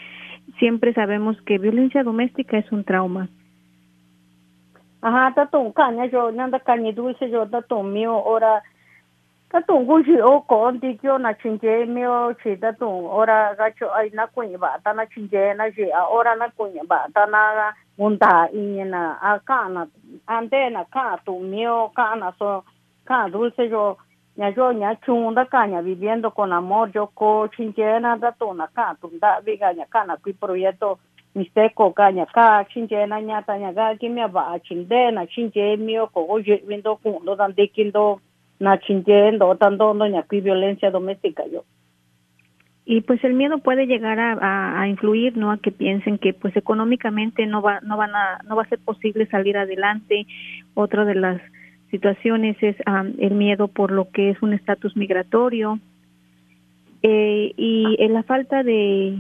Siempre 0.59 0.93
sabemos 0.93 1.41
que 1.43 1.57
violencia 1.57 2.03
doméstica 2.03 2.57
es 2.57 2.69
un 2.73 2.83
trauma 2.83 3.29
aha 5.01 5.31
ta 5.35 5.45
tong 5.45 5.73
ka 5.73 5.89
nya 5.91 6.05
jo 6.13 6.29
nang 6.31 6.51
da 6.51 6.59
ka 6.59 6.75
ni 6.75 6.91
du 6.91 7.13
se 7.19 7.25
jo 7.33 7.45
da 7.45 7.61
tong 7.69 7.89
mio 7.93 8.21
ora 8.33 8.61
ta 9.51 9.59
tong 9.67 9.85
gu 9.87 9.95
ji 10.05 10.17
o 10.21 10.33
ko 10.45 10.71
di 10.81 10.93
kyo 11.01 11.17
na 11.17 11.33
chin 11.41 11.57
je 11.61 11.85
mio 11.85 12.33
chi 12.43 12.55
da 12.55 12.71
tong 12.71 13.09
ora 13.09 13.55
ga 13.57 13.69
cho 13.79 13.89
ai 13.89 14.09
na 14.13 14.25
ku 14.33 14.41
ni 14.45 14.57
ba 14.57 14.77
ta 14.83 14.93
na 14.93 15.05
chin 15.09 15.25
je 15.31 15.53
na 15.57 15.69
ji 15.73 15.89
a 15.89 16.05
ora 16.05 16.35
na 16.37 16.47
ku 16.57 16.69
ni 16.73 16.85
ba 16.87 17.09
ta 17.13 17.25
na 17.25 17.73
mun 17.97 18.17
ta 18.21 18.45
i 18.53 18.61
ni 18.61 18.83
na 18.85 19.17
a 19.21 19.39
ka 19.49 19.67
na 19.73 19.85
ante 20.29 20.69
na 20.69 20.83
ka 20.93 21.17
tu 21.25 21.39
mio 21.39 21.89
ka 21.97 22.15
na 22.15 22.31
so 22.39 22.63
ka 23.09 23.27
du 23.33 23.49
se 23.57 23.69
jo 23.73 23.97
nya 24.37 24.53
jo 24.53 24.69
nya 24.71 24.93
chung 25.05 25.33
da 25.33 25.45
ka 25.45 25.65
nya 25.65 25.81
viviendo 25.81 26.29
con 26.29 26.53
amor 26.53 26.89
yo 26.93 27.07
ko 27.19 27.47
chin 27.57 27.73
je 27.73 27.99
na 27.99 28.15
da 28.21 28.29
tong 28.37 28.57
na 28.57 28.67
ka 28.69 28.93
tu 29.01 29.09
da 29.17 29.39
vi 29.41 29.57
ga 29.57 29.73
nya 29.73 29.85
ka 29.89 30.05
na 30.05 30.15
ku 30.21 30.29
proyecto 30.37 30.89
misteko 30.93 31.10
ka 31.95 32.11
nya 32.11 32.25
ka 32.25 32.63
chinje 32.65 33.07
na 33.07 33.19
nya 33.19 33.41
ta 33.41 33.57
nya 33.57 33.71
ga 33.73 33.95
ki 33.95 34.09
me 34.09 34.27
ba 34.27 34.59
chinde 34.59 35.11
na 35.13 35.25
chinje 35.25 35.77
mio 35.77 36.07
ko 36.07 36.25
go 36.25 36.39
je 36.41 36.61
vindo 36.67 36.95
ku 37.03 37.21
do 37.25 37.35
dan 37.35 37.53
de 37.55 37.67
kindo 37.67 38.19
na 38.59 38.77
chinje 38.77 39.31
ndo 39.31 39.55
tan 39.55 39.77
do 39.77 39.93
no 39.93 40.05
nya 40.05 40.23
ki 40.23 40.41
violencia 40.41 40.91
doméstica 40.91 41.43
yo. 41.47 41.63
Y 42.83 43.01
pues 43.01 43.23
el 43.23 43.35
miedo 43.35 43.59
puede 43.59 43.85
llegar 43.85 44.19
a, 44.19 44.33
a, 44.33 44.81
a, 44.81 44.87
influir 44.87 45.37
no 45.37 45.51
a 45.51 45.57
que 45.57 45.71
piensen 45.71 46.17
que 46.17 46.33
pues 46.33 46.55
económicamente 46.57 47.45
no 47.45 47.61
va 47.61 47.79
no 47.81 47.95
van 47.95 48.15
a 48.15 48.39
no 48.43 48.55
va 48.55 48.63
a 48.63 48.69
ser 48.69 48.79
posible 48.79 49.27
salir 49.27 49.55
adelante. 49.55 50.25
Otra 50.73 51.05
de 51.05 51.15
las 51.15 51.41
situaciones 51.91 52.57
es 52.61 52.75
um, 52.87 53.13
el 53.19 53.35
miedo 53.35 53.67
por 53.67 53.91
lo 53.91 54.09
que 54.09 54.31
es 54.31 54.41
un 54.41 54.53
estatus 54.53 54.97
migratorio. 54.97 55.79
Eh, 57.03 57.53
y 57.57 57.95
en 57.99 58.13
la 58.13 58.23
falta 58.23 58.63
de 58.63 59.17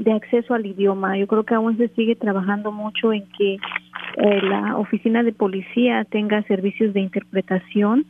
de 0.00 0.12
acceso 0.12 0.54
al 0.54 0.64
idioma. 0.64 1.18
Yo 1.18 1.26
creo 1.26 1.44
que 1.44 1.54
aún 1.54 1.76
se 1.76 1.88
sigue 1.88 2.16
trabajando 2.16 2.72
mucho 2.72 3.12
en 3.12 3.26
que 3.36 3.54
eh, 4.16 4.42
la 4.42 4.76
oficina 4.78 5.22
de 5.22 5.32
policía 5.32 6.04
tenga 6.04 6.42
servicios 6.44 6.94
de 6.94 7.00
interpretación 7.00 8.06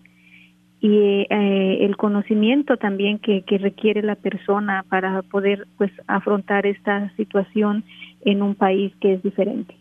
y 0.81 1.27
eh, 1.29 1.85
el 1.85 1.97
conocimiento 1.97 2.77
también 2.77 3.19
que, 3.19 3.43
que 3.43 3.59
requiere 3.59 4.03
la 4.03 4.15
persona 4.15 4.85
para 4.89 5.23
poder 5.23 5.67
pues 5.77 5.91
afrontar 6.07 6.65
esta 6.65 7.11
situación 7.17 7.85
en 8.25 8.41
un 8.43 8.55
país 8.55 8.95
que 9.01 9.15
es 9.15 9.23
diferente. 9.23 9.75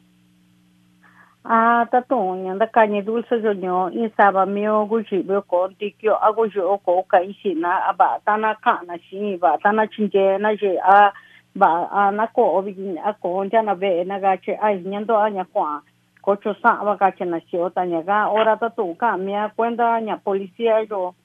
Ah, 1.46 1.88
ta 1.90 2.02
tong 2.02 2.58
da 2.60 2.68
kanye 2.68 3.02
dulce 3.02 3.42
jo 3.42 3.54
nyo 3.54 3.88
in 3.90 4.12
saba 4.18 4.46
mio 4.46 4.86
gu 4.86 5.02
ji 5.10 5.24
be 5.24 5.42
ko 5.48 5.70
ti 5.80 5.96
kyo 5.98 6.14
a 6.14 6.34
gu 6.36 6.50
jo 6.54 6.78
ko 6.86 7.04
ka 7.08 7.24
isina 7.24 7.90
aba 7.90 8.20
ta 8.26 8.36
na 8.38 8.54
ka 8.56 8.82
na 8.86 8.98
shi 8.98 9.38
ba 9.38 9.58
ta 9.64 9.72
na 9.72 9.88
chinje 9.88 10.38
na 10.38 10.52
je 10.54 10.78
a 10.84 11.14
ba 11.56 11.90
ana 11.92 12.28
ko 12.28 12.58
obi 12.58 12.98
a 13.04 13.14
ko 13.14 13.46
ja 13.52 13.62
na 13.62 13.76
be 13.76 14.04
na 14.04 14.20
ga 14.20 14.38
che 14.38 14.56
ai 14.56 14.82
nyando 14.86 15.18
anya 15.18 15.46
kwa. 15.46 15.82
Ko 16.22 16.36
cho 16.36 16.54
sa 16.62 16.84
ba 16.84 16.96
ga 16.96 17.12
che 17.12 17.26
na 17.26 17.40
si 17.50 17.58
ota 17.58 17.86
nya 17.86 18.02
ga. 18.02 18.30
Ora 18.30 18.58
ta 18.58 18.70
tu 18.70 18.96
ka 18.96 19.18
mia 19.18 19.52
cuenta 19.56 20.00
nya 20.02 20.18
policía 20.18 20.86
yo. 20.90 21.16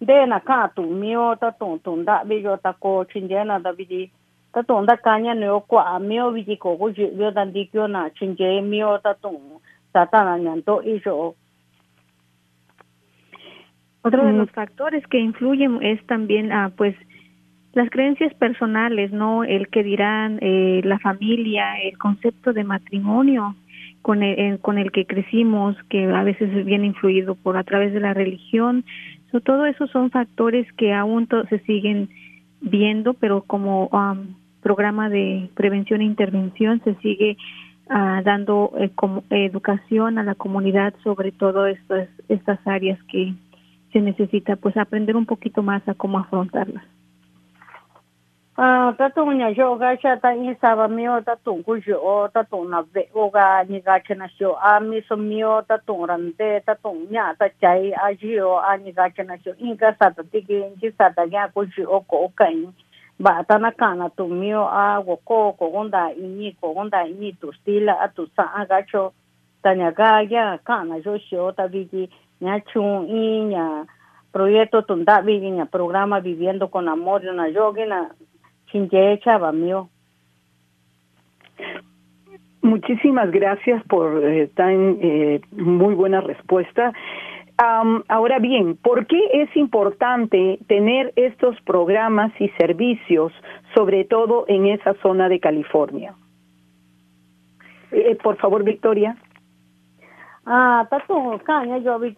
De 0.00 0.26
na 0.26 0.40
ka 0.40 0.68
tu 0.74 0.82
mio 0.82 1.36
ta 1.36 1.50
tu 1.50 1.78
tu 1.84 2.04
da 2.04 2.24
bi 2.24 2.40
yo 2.42 2.56
ta 2.56 2.72
ko 2.72 3.04
chinje 3.04 3.44
na 3.44 3.58
da 3.58 3.72
bi 3.72 3.84
di 3.84 4.10
ta 4.52 4.62
tu 4.62 4.84
da 4.86 4.96
ka 4.96 5.18
nya 5.18 5.34
no 5.34 5.60
kwa 5.60 5.98
mio 5.98 6.30
bi 6.32 6.42
di 6.42 6.56
ko 6.56 6.76
ko 6.76 6.90
ju 6.90 7.10
yo 7.18 7.30
dan 7.30 7.52
di 7.52 7.66
kyo 7.66 7.86
na 7.86 8.08
chinje 8.10 8.62
mio 8.62 8.98
ta 8.98 9.14
tu. 9.14 9.60
Ta 9.92 10.06
ta 10.06 10.24
na 10.24 10.36
nya 10.36 10.62
to 10.64 10.80
i 10.82 11.00
yo. 11.04 11.34
Otro 14.02 14.24
de 14.24 14.32
los 14.32 14.50
factores 14.52 15.06
que 15.08 15.18
influyen 15.18 15.82
es 15.82 16.00
también, 16.06 16.52
ah, 16.52 16.70
pues, 16.76 16.94
las 17.72 17.90
creencias 17.90 18.32
personales, 18.34 19.12
¿no? 19.12 19.44
El 19.44 19.68
que 19.68 19.82
dirán, 19.82 20.38
eh, 20.40 20.80
la 20.84 20.98
familia, 20.98 21.80
el 21.82 21.96
concepto 21.98 22.52
de 22.52 22.64
matrimonio 22.64 23.54
con 24.02 24.22
el, 24.22 24.58
con 24.60 24.78
el 24.78 24.90
que 24.90 25.04
crecimos, 25.04 25.76
que 25.90 26.06
a 26.06 26.22
veces 26.22 26.64
viene 26.64 26.86
influido 26.86 27.34
por 27.34 27.56
a 27.56 27.64
través 27.64 27.92
de 27.92 28.00
la 28.00 28.14
religión. 28.14 28.84
So, 29.30 29.40
todo 29.40 29.66
eso 29.66 29.86
son 29.88 30.10
factores 30.10 30.66
que 30.74 30.94
aún 30.94 31.28
se 31.50 31.58
siguen 31.60 32.08
viendo, 32.60 33.14
pero 33.14 33.42
como 33.42 33.88
um, 33.88 34.34
programa 34.62 35.08
de 35.08 35.50
prevención 35.54 36.00
e 36.00 36.04
intervención 36.04 36.80
se 36.84 36.94
sigue 36.96 37.36
uh, 37.90 38.22
dando 38.24 38.72
eh, 38.78 38.90
educación 39.30 40.18
a 40.18 40.24
la 40.24 40.34
comunidad 40.34 40.94
sobre 41.04 41.30
todo 41.30 41.66
estas 41.66 42.08
estas 42.28 42.58
áreas 42.66 42.98
que 43.04 43.34
se 43.92 44.00
necesita 44.00 44.56
pues 44.56 44.76
aprender 44.76 45.16
un 45.16 45.26
poquito 45.26 45.62
más 45.62 45.86
a 45.88 45.94
cómo 45.94 46.18
afrontarlas. 46.18 46.84
À 48.58 48.92
ta 48.98 49.08
tung 49.08 49.38
nhà 49.38 49.50
jo 49.56 49.74
ga 49.74 49.94
cha 50.02 50.14
ta 50.16 50.30
in 50.30 50.54
sa 50.62 50.74
ba 50.74 50.88
mio 50.88 51.20
ta 51.20 51.34
tung 51.44 51.62
ku 51.62 51.78
ta 52.34 52.42
tung 52.42 52.70
na 52.70 52.82
ve 52.92 53.06
o 53.14 53.30
ni 53.68 53.80
ga 53.80 53.98
cha 53.98 54.14
na 54.14 54.26
a 54.62 54.80
mi 54.80 55.00
so 55.08 55.14
ta 55.68 55.76
ran 56.08 56.32
de 56.38 56.60
ta 56.66 56.74
tung 56.82 57.06
nya 57.10 57.34
ta 57.38 57.46
ji 58.20 58.40
o 58.40 58.58
ni 58.82 58.92
ta 58.92 59.08
ji 59.14 59.22
ta 60.98 61.26
ji 61.26 61.84
o 61.86 62.04
ta 63.46 63.58
tu 64.16 64.26
a 64.66 65.02
go 65.06 65.16
ko 65.24 65.52
ko 65.52 65.70
gonda 65.70 66.10
ini 66.10 67.32
tu 67.40 67.52
stila 67.52 67.94
a 68.02 68.08
tu 68.08 68.26
sa 68.34 68.42
a 68.42 68.66
ga 68.66 68.82
ta 69.62 69.70
ya 69.72 70.58
ka 70.64 70.82
na 70.82 70.98
jo 70.98 71.16
sho 71.30 71.52
ta 71.52 71.68
ji 71.68 72.10
nya 72.40 72.58
nya 73.06 73.86
proyecto 74.32 74.82
tunda 74.82 75.22
programa 75.70 76.20
viviendo 76.20 76.66
con 76.68 76.88
amor 76.88 77.22
na 77.22 77.46
yogi 77.46 77.86
na 77.86 78.10
Muchísimas 82.62 83.30
gracias 83.30 83.82
por 83.84 84.22
eh, 84.24 84.48
tan 84.54 84.98
eh, 85.00 85.40
muy 85.52 85.94
buena 85.94 86.20
respuesta. 86.20 86.92
ahora 88.08 88.38
bien, 88.38 88.76
¿por 88.76 89.06
qué 89.06 89.20
es 89.32 89.56
importante 89.56 90.58
tener 90.68 91.12
estos 91.16 91.60
programas 91.62 92.32
y 92.40 92.48
servicios, 92.50 93.32
sobre 93.74 94.04
todo 94.04 94.44
en 94.48 94.66
esa 94.66 94.94
zona 95.02 95.28
de 95.28 95.40
California? 95.40 96.14
Eh, 97.90 98.16
por 98.22 98.36
favor, 98.36 98.64
Victoria. 98.64 99.16
Ah, 100.44 100.86
tato 100.88 101.40
yo 101.82 101.98
bi 101.98 102.14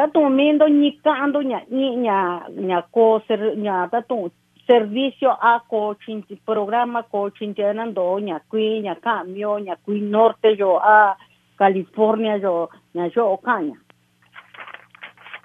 ni 0.00 0.06
ndaka 0.06 0.06
tu 0.06 0.06
ah 0.06 0.06
ta 0.06 0.06
tu 0.06 0.28
min 0.30 0.58
do 0.58 0.68
ni 0.68 0.90
ka 1.04 1.10
ando 1.12 1.42
nya 1.42 1.60
ni 1.70 1.96
nya 1.96 2.40
nya 2.56 2.82
ko 2.92 3.20
ser 3.28 3.56
nya 3.56 3.88
ta 3.90 4.00
tu 4.00 4.30
servicio 4.66 5.30
a 5.30 5.60
coaching 5.68 6.22
programa 6.46 7.02
coaching 7.02 7.54
tienen 7.54 7.94
do 7.94 8.18
ñakui 8.18 8.80
ña 8.82 8.94
cambio 9.00 9.58
ñakui 9.58 10.00
norte 10.00 10.56
yo 10.58 10.78
a 10.78 11.16
California 11.58 12.36
yo 12.36 12.68
ña 12.94 13.10
yo 13.14 13.36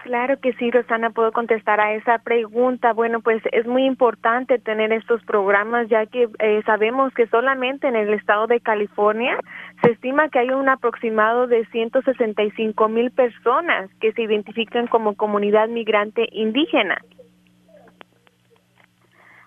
Claro 0.05 0.39
que 0.39 0.53
sí, 0.53 0.69
Rosana, 0.69 1.09
puedo 1.09 1.31
contestar 1.31 1.79
a 1.79 1.93
esa 1.93 2.19
pregunta. 2.19 2.93
Bueno, 2.93 3.21
pues 3.21 3.41
es 3.51 3.65
muy 3.65 3.85
importante 3.85 4.59
tener 4.59 4.93
estos 4.93 5.23
programas 5.23 5.89
ya 5.89 6.05
que 6.05 6.29
eh, 6.37 6.61
sabemos 6.63 7.11
que 7.15 7.25
solamente 7.25 7.87
en 7.87 7.95
el 7.95 8.13
estado 8.13 8.45
de 8.45 8.59
California 8.59 9.35
se 9.81 9.93
estima 9.93 10.29
que 10.29 10.37
hay 10.37 10.51
un 10.51 10.69
aproximado 10.69 11.47
de 11.47 11.65
165 11.71 12.87
mil 12.87 13.09
personas 13.09 13.89
que 13.99 14.11
se 14.11 14.21
identifican 14.21 14.85
como 14.85 15.15
comunidad 15.15 15.69
migrante 15.69 16.29
indígena. 16.31 17.01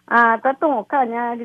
Ah, 0.08 0.40
tato, 0.42 0.86
caña, 0.90 1.36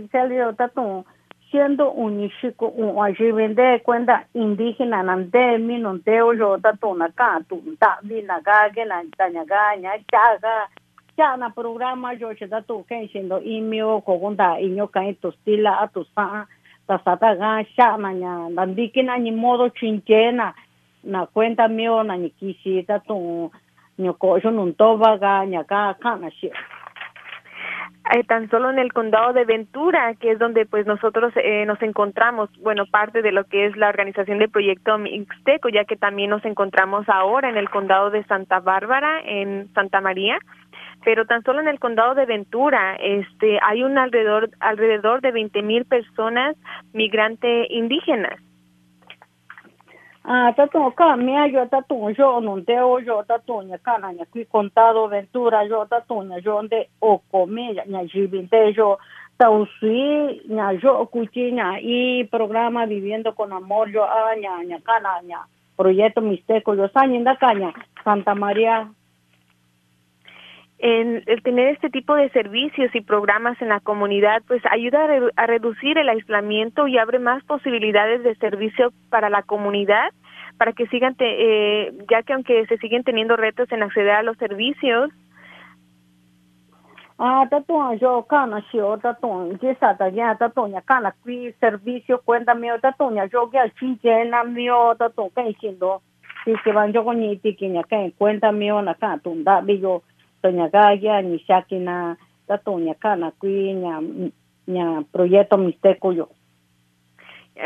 tato, 0.58 1.06
siendo 1.54 1.92
un 1.92 2.32
chico, 2.42 2.70
un 2.70 2.98
allí 3.06 3.32
vende 3.32 3.80
cuenta 3.84 4.26
indígena, 4.34 5.04
nante, 5.04 5.60
mi 5.60 5.78
no 5.78 6.00
te 6.00 6.20
oyo, 6.20 6.58
tato, 6.58 6.96
na 6.96 7.12
ka, 7.12 7.42
tu, 7.48 7.62
ta, 7.78 8.00
vi 8.02 8.24
na 8.24 8.42
na, 11.16 11.38
na 11.38 11.50
programa 11.52 12.14
yo 12.16 12.34
che 12.34 12.48
que 12.88 13.08
siendo 13.10 13.40
imio, 13.40 14.02
cogonda, 14.02 14.60
iño, 14.60 14.88
ka, 14.88 15.02
tu 15.22 15.32
stila, 15.32 15.80
a 15.80 15.88
tu 15.90 16.04
ta 16.88 16.98
ta 16.98 17.36
na, 19.04 19.18
ni 19.20 19.32
modo 19.32 19.70
chinchena, 19.70 20.56
na 21.04 21.28
cuenta 21.28 21.68
mío, 21.68 22.04
na, 22.04 22.18
ni 22.18 22.34
tato, 22.88 23.52
ño, 24.00 24.14
ko, 24.18 24.40
yo, 24.40 24.50
toba 24.74 25.18
ga, 25.18 25.46
shi, 26.32 26.50
eh, 28.12 28.24
tan 28.26 28.50
solo 28.50 28.70
en 28.70 28.80
el 28.80 28.92
condado 28.92 29.32
de 29.32 29.46
Ventura, 29.46 30.14
que 30.16 30.32
es 30.32 30.40
donde 30.40 30.66
pues 30.66 30.86
nosotros 30.86 31.32
eh, 31.38 31.66
nos 31.66 31.82
encontramos, 31.82 32.50
bueno, 32.62 32.86
parte 32.86 33.22
de 33.22 33.32
lo 33.32 33.46
que 33.46 33.66
es 33.66 33.78
la 33.78 33.90
organización 33.90 34.40
del 34.40 34.50
proyecto 34.50 34.98
Mixteco, 34.98 35.70
ya 35.70 35.86
que 35.86 35.96
también 35.96 36.30
nos 36.30 36.44
encontramos 36.44 37.08
ahora 37.08 37.50
en 37.50 37.56
el 37.56 37.70
condado 37.70 38.10
de 38.10 38.24
Santa 38.26 38.60
Bárbara, 38.60 39.22
en 39.24 39.74
Santa 39.74 40.02
María, 40.02 40.38
pero 41.06 41.26
tan 41.26 41.44
solo 41.44 41.62
en 41.62 41.70
el 41.70 41.80
condado 41.80 42.14
de 42.14 42.26
Ventura, 42.26 42.96
este, 42.96 43.60
hay 43.62 43.84
un 43.84 43.98
alrededor 43.98 44.50
alrededor 44.60 45.22
de 45.22 45.32
20 45.32 45.62
mil 45.62 45.86
personas 45.86 46.58
migrantes 46.92 47.68
indígenas. 47.70 48.40
Ah, 50.26 50.54
tato 50.56 50.90
ka 50.96 51.18
mea 51.18 51.48
yo 51.48 51.68
tato 51.68 52.10
yo 52.18 52.40
no 52.40 52.62
te 52.64 52.80
o 52.80 52.98
yo 53.00 53.24
tato 53.28 53.62
nya 53.62 53.78
kana 53.78 54.14
qui 54.32 54.46
contado 54.46 55.10
ventura 55.10 55.66
yo 55.68 55.86
tato 55.86 56.24
nya 56.24 56.40
yo 56.40 56.62
de 56.64 56.88
o 57.02 57.20
come 57.30 57.74
nya 57.74 58.08
jibinte 58.08 58.72
yo 58.74 59.00
tau 59.38 59.68
sui 59.80 60.40
nya 60.48 60.72
yo 60.82 61.06
cuchi 61.12 61.52
nya 61.52 61.76
y 61.82 62.24
programa 62.32 62.86
viviendo 62.86 63.36
con 63.36 63.52
amor 63.52 63.90
yo 63.90 64.06
a 64.06 64.34
nya 64.36 64.80
kana 64.80 65.22
nya 65.24 65.46
proyecto 65.76 66.22
misteco 66.22 66.74
yo 66.74 66.88
sañinda 66.88 67.36
caña 67.36 67.74
Santa 68.06 68.34
María 68.34 68.88
en 70.84 71.24
el 71.28 71.42
tener 71.44 71.70
este 71.70 71.90
tipo 71.90 72.14
de 72.14 72.30
servicios 72.32 72.94
y 72.94 73.00
programas 73.00 73.60
en 73.62 73.70
la 73.70 73.80
comunidad, 73.80 74.44
pues 74.50 74.62
ayuda 74.70 75.06
a, 75.06 75.08
redu 75.08 75.30
a, 75.38 75.48
reducir 75.48 75.98
el 75.98 76.10
aislamiento 76.10 76.90
y 76.90 76.98
abre 76.98 77.20
más 77.20 77.42
posibilidades 77.46 78.22
de 78.22 78.36
servicio 78.36 78.92
para 79.10 79.30
la 79.30 79.44
comunidad, 79.44 80.12
para 80.58 80.74
que 80.74 80.86
sigan, 80.88 81.16
te, 81.16 81.24
eh, 81.88 81.94
ya 82.12 82.22
que 82.24 82.34
aunque 82.34 82.66
se 82.66 82.78
siguen 82.80 83.06
teniendo 83.06 83.38
retos 83.38 83.72
en 83.72 83.82
acceder 83.82 84.12
a 84.12 84.24
los 84.24 84.36
servicios. 84.38 85.10
Ah, 87.18 87.48
tato 87.50 87.94
yo 87.94 88.28
nya 93.10 93.26
yo 93.32 93.50
que 93.50 93.72
siendo 95.62 96.02
si 96.44 96.54
que 96.62 96.74
van 96.74 96.92
yo 96.92 97.06
con 97.06 97.22
tunda 99.24 99.62
bi 99.62 99.82
yo 100.44 100.50
doña 100.50 100.70
Gaya, 100.70 101.22
ni 101.22 101.38
Shakina, 101.38 102.18
tato 102.48 102.78
ña 102.78 102.96
kana 102.96 103.32
kui, 103.32 103.74
ña, 103.74 104.00
ña 104.68 105.04
proyecto 105.12 105.58
Mixteco 105.58 106.12
yo. 106.12 106.30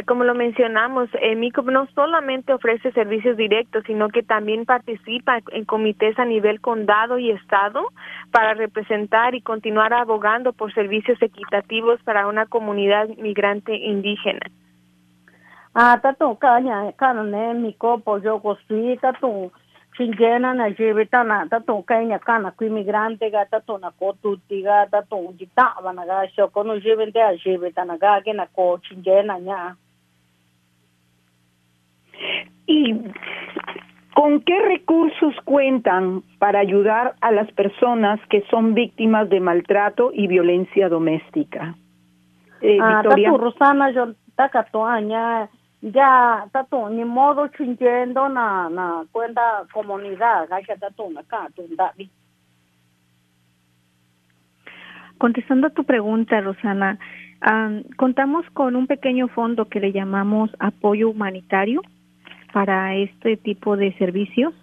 Como 0.05 0.25
lo 0.25 0.35
mencionamos, 0.35 1.07
eh, 1.21 1.35
MICO 1.37 1.61
no 1.61 1.87
solamente 1.95 2.51
ofrece 2.51 2.91
servicios 2.91 3.37
directos, 3.37 3.85
sino 3.87 4.09
que 4.09 4.21
también 4.21 4.65
participa 4.65 5.39
en 5.51 5.63
comités 5.63 6.19
a 6.19 6.25
nivel 6.25 6.59
condado 6.59 7.17
y 7.19 7.31
estado 7.31 7.87
para 8.31 8.53
representar 8.53 9.33
y 9.33 9.41
continuar 9.41 9.93
abogando 9.93 10.51
por 10.51 10.73
servicios 10.73 11.21
equitativos 11.21 12.03
para 12.03 12.27
una 12.27 12.47
comunidad 12.47 13.07
migrante 13.17 13.77
indígena. 13.77 14.47
Ah, 15.73 15.99
tato, 16.01 16.35
caña, 16.35 16.91
cana, 16.97 17.23
ne, 17.23 17.53
MICO, 17.53 17.99
pues 17.99 18.23
yo 18.23 18.41
construí, 18.41 18.97
tato, 18.97 19.53
chinjena 19.97 20.53
na 20.53 20.69
jibita 20.69 21.23
na 21.23 21.47
tato 21.49 21.81
kanya 21.81 22.19
kana 22.19 22.51
ku 22.51 22.63
imigrante 22.63 23.31
ga 23.31 23.45
tato 23.45 23.77
na 23.77 23.91
ko 23.91 24.13
tuti 24.21 24.61
ga 24.61 24.85
tato 24.85 25.33
jita 25.33 25.73
bana 25.83 26.05
ga 26.05 26.27
sho 26.35 26.47
kono 26.47 26.79
jibente 26.79 27.17
a 27.21 27.33
jibita 27.35 27.85
na 27.85 27.97
ga 27.97 28.21
ke 28.21 28.33
na 28.33 28.45
ko 28.45 28.77
chinjena 28.77 29.39
nya 29.39 29.75
y 32.67 32.93
¿Con 34.17 34.41
qué 34.41 34.59
recursos 34.59 35.35
cuentan 35.45 36.23
para 36.39 36.57
ayudar 36.57 37.13
a 37.21 37.31
las 37.31 37.51
personas 37.51 38.19
que 38.29 38.41
son 38.49 38.73
víctimas 38.73 39.29
de 39.29 39.39
maltrato 39.39 40.09
y 40.11 40.25
violencia 40.25 40.89
doméstica? 40.89 41.75
Eh, 42.61 42.79
ah, 42.81 43.01
Victoria. 43.03 43.29
Tato 43.29 43.37
Rosana, 43.37 43.91
yo 43.91 44.15
takato 44.35 44.87
aña 44.87 45.47
ya 45.81 46.47
tato 46.51 46.89
ni 46.89 47.05
modo 47.05 47.47
chinchendo 47.49 48.29
na 48.29 48.69
na 48.69 49.05
cuenta 49.11 49.65
comunidad 49.73 50.49
ga 50.49 50.75
tato 50.79 51.09
na 51.09 51.23
ka 51.23 51.47
davi 51.77 52.09
Contestando 55.17 55.65
a 55.65 55.69
tu 55.71 55.83
pregunta, 55.83 56.39
Rosana, 56.41 56.99
um, 57.41 57.81
contamos 57.95 58.45
con 58.53 58.75
un 58.75 58.85
pequeño 58.85 59.27
fondo 59.29 59.65
que 59.65 59.79
le 59.79 59.91
llamamos 59.91 60.51
apoyo 60.59 61.09
humanitario 61.09 61.81
para 62.53 62.95
este 62.95 63.35
tipo 63.35 63.77
de 63.77 63.97
servicios. 63.97 64.53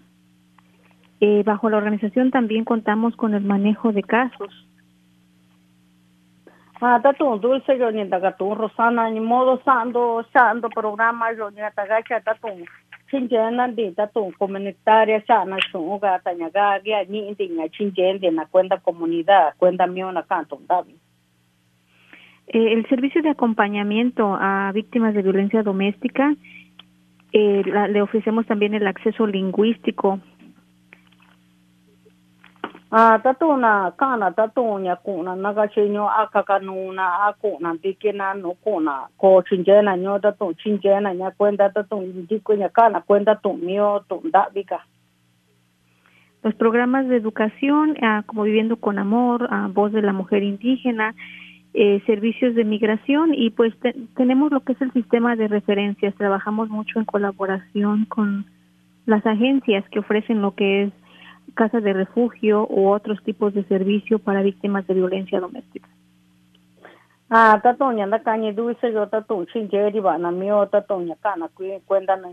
Eh, 1.21 1.43
bajo 1.45 1.69
la 1.71 1.79
organización 1.79 2.31
también 2.31 2.65
contamos 2.65 3.17
con 3.17 3.35
el 3.35 3.43
manejo 3.43 3.93
de 3.93 4.05
casos 4.05 4.53
Ah, 6.81 6.99
tatu 7.01 7.39
dulce 7.39 7.79
yo 7.79 7.91
ni 7.91 8.05
daga 8.05 8.33
tu 8.33 8.55
Rosana 8.55 9.09
ni 9.09 9.21
modo 9.21 9.61
sando 9.65 10.25
sando 10.33 10.69
programa 10.69 11.31
yo 11.31 11.51
ni 11.51 11.63
daga 11.77 12.03
cha 12.03 12.21
tatu 12.21 12.49
chinjena 13.11 13.69
di 13.69 13.95
tatu 13.95 14.33
comunitaria 14.39 15.21
cha 15.25 15.45
na 15.45 15.57
sunga 15.71 16.19
tanya 16.25 16.51
ga 16.51 16.81
ya 16.85 17.05
ni 17.09 17.29
indi 17.29 18.31
na 18.31 18.45
cuenta 18.47 18.79
comunidad 18.79 19.55
cuenta 19.57 19.87
mío 19.87 20.11
na 20.11 20.23
canto. 20.23 20.59
Eh, 22.49 22.73
el 22.73 22.87
servicio 22.89 23.23
de 23.23 23.31
acompañamiento 23.31 24.37
a 24.39 24.73
víctimas 24.75 25.15
de 25.15 25.23
violencia 25.23 25.63
doméstica 25.63 26.35
eh, 27.33 27.63
la, 27.67 27.87
le 27.87 28.03
ofrecemos 28.03 28.47
también 28.47 28.75
el 28.75 28.87
acceso 28.87 29.27
lingüístico 29.27 30.19
Ah, 32.91 33.19
tatuna 33.19 33.93
kana 33.97 34.31
tatunya 34.31 34.97
kuna 34.97 35.35
naga 35.37 35.69
chinyo 35.69 36.09
akaka 36.09 36.59
nuna 36.59 37.27
akuna 37.27 37.75
bikina 37.75 38.35
no 38.35 38.55
kuna 38.63 39.09
ko 39.19 39.43
chinjena 39.43 39.97
nyo 39.97 40.19
tatu 40.19 40.55
chinjena 40.55 41.15
nya 41.15 41.31
cuenta 41.31 41.71
tatu 41.71 42.01
ndiko 42.01 42.55
nya 42.55 42.69
kana 42.69 43.01
cuenta 43.01 43.35
tu 43.35 43.53
mio 43.53 44.05
tu 44.09 44.21
ndabika 44.25 44.81
los 46.45 46.55
programas 46.55 47.09
de 47.09 47.17
educación 47.17 47.97
ah, 48.03 48.23
como 48.27 48.43
viviendo 48.45 48.77
con 48.77 48.99
amor 48.99 49.49
ah, 49.51 49.69
voz 49.73 49.93
de 49.93 50.03
la 50.03 50.13
mujer 50.13 50.43
indígena 50.43 51.15
eh, 51.77 52.01
servicios 52.07 52.55
de 52.55 52.63
migración 52.63 53.35
y 53.35 53.51
pues 53.51 53.77
te, 53.81 53.93
tenemos 54.15 54.53
lo 54.53 54.61
que 54.61 54.75
es 54.75 54.81
el 54.81 54.93
sistema 54.93 55.35
de 55.35 55.49
referencias. 55.49 56.15
Trabajamos 56.15 56.69
mucho 56.69 57.01
en 57.01 57.05
colaboración 57.05 58.05
con 58.05 58.47
las 59.07 59.27
agencias 59.27 59.85
que 59.91 59.99
ofrecen 59.99 60.41
lo 60.41 60.55
que 60.55 60.85
es 60.85 60.93
casas 61.55 61.83
de 61.83 61.93
refugio 61.93 62.67
u 62.69 62.89
otros 62.89 63.23
tipos 63.23 63.55
de 63.55 63.65
servicio 63.65 64.19
para 64.19 64.43
víctimas 64.43 64.87
de 64.87 64.95
violencia 64.95 65.41
doméstica. 65.41 65.89
Ah, 67.31 67.59
tatoña 67.63 68.07
na 68.07 68.21
caña 68.21 68.53
dulce 68.53 68.93
yo 68.93 69.09
tatu 69.09 69.47
chinjeri 69.47 70.01
ba 70.01 70.19
na 70.19 70.31
mio 70.31 70.67
tatoña 70.67 71.17
kana 71.21 71.49
cuenta 71.87 72.17
na 72.17 72.29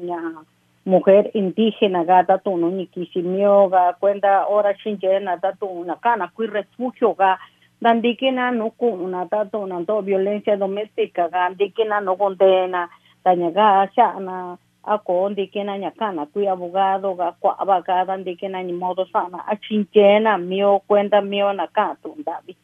mujer 0.85 1.31
indígena 1.33 2.03
ga 2.03 2.23
tatu 2.23 2.57
no 2.57 2.69
ni 2.69 2.87
kisimio 2.87 3.69
ga 3.69 3.93
cuenta 3.99 4.47
ora 4.47 4.75
chinjena 4.75 5.39
tatu 5.39 5.83
na 5.85 5.95
kana 5.95 6.27
kui 6.35 6.47
refugio 6.47 7.13
ga 7.13 7.39
dandikina 7.81 8.51
no 8.51 8.73
tatu 9.29 9.65
na 9.65 9.79
do 9.81 10.01
violencia 10.01 10.57
doméstica 10.57 11.29
ga 11.29 11.49
no 12.01 12.17
condena 12.17 12.89
taña 13.23 13.49
ga 13.51 13.89
na 14.19 14.57
ako 14.83 15.29
ndikena 15.29 15.77
nyakana 15.77 16.25
kui 16.25 16.47
abogado 16.47 17.13
ga 17.13 17.31
kwa 17.31 17.59
abogada 17.59 18.17
ndikena 18.17 18.63
ni 18.63 18.73
modo 18.73 19.05
sana 19.05 19.47
achinchena 19.47 20.37
mio 20.37 20.79
cuenta 20.87 21.21
mio 21.21 21.53
na 21.53 21.67
katu 21.67 22.15
ndavi 22.19 22.55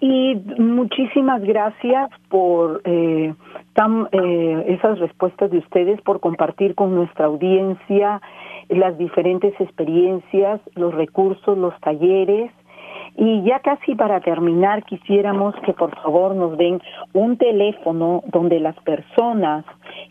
Y, 0.00 0.36
muchísimas 0.58 1.42
gracias 1.42 2.10
por 2.28 2.80
eh, 2.84 3.34
eh, 4.12 4.64
esas 4.68 4.98
respuestas 5.00 5.50
de 5.50 5.58
ustedes, 5.58 6.00
por 6.02 6.20
compartir 6.20 6.76
con 6.76 6.94
nuestra 6.94 7.26
audiencia 7.26 8.20
las 8.68 8.96
diferentes 8.96 9.60
experiencias, 9.60 10.60
los 10.76 10.94
recursos, 10.94 11.58
los 11.58 11.78
talleres 11.80 12.52
y 13.20 13.42
ya 13.42 13.58
casi 13.58 13.96
para 13.96 14.20
terminar, 14.20 14.84
quisiéramos 14.84 15.52
que 15.66 15.72
por 15.72 15.92
favor 16.00 16.36
nos 16.36 16.56
den 16.56 16.80
un 17.14 17.36
teléfono 17.36 18.22
donde 18.26 18.60
las 18.60 18.76
personas 18.82 19.64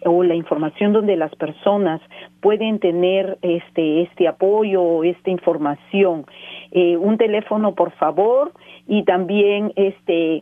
o 0.04 0.24
la 0.24 0.36
información 0.36 0.92
donde 0.92 1.16
las 1.16 1.34
personas 1.36 2.02
pueden 2.42 2.80
tener 2.80 3.38
este 3.42 4.02
este 4.02 4.28
apoyo 4.28 4.84
o 4.84 5.04
esta 5.06 5.30
información. 5.30 6.26
Eh, 6.72 6.98
un 6.98 7.18
teléfono, 7.18 7.76
por 7.76 7.92
favor, 7.92 8.52
y 8.90 9.04
también 9.04 9.72
este 9.78 10.42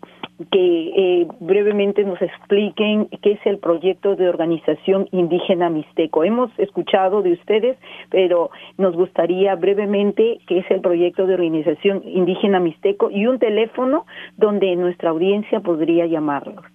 que 0.51 1.21
eh, 1.21 1.27
brevemente 1.39 2.03
nos 2.03 2.21
expliquen 2.21 3.07
qué 3.21 3.33
es 3.33 3.45
el 3.45 3.57
proyecto 3.57 4.15
de 4.15 4.27
organización 4.27 5.07
indígena 5.11 5.69
Mixteco. 5.69 6.23
Hemos 6.23 6.51
escuchado 6.59 7.21
de 7.21 7.33
ustedes, 7.33 7.77
pero 8.09 8.49
nos 8.77 8.95
gustaría 8.95 9.55
brevemente 9.55 10.39
qué 10.47 10.59
es 10.59 10.71
el 10.71 10.81
proyecto 10.81 11.25
de 11.25 11.35
organización 11.35 12.01
indígena 12.05 12.59
Mixteco 12.59 13.09
y 13.09 13.27
un 13.27 13.39
teléfono 13.39 14.05
donde 14.35 14.75
nuestra 14.75 15.11
audiencia 15.11 15.61
podría 15.61 16.05
llamarlos. 16.05 16.65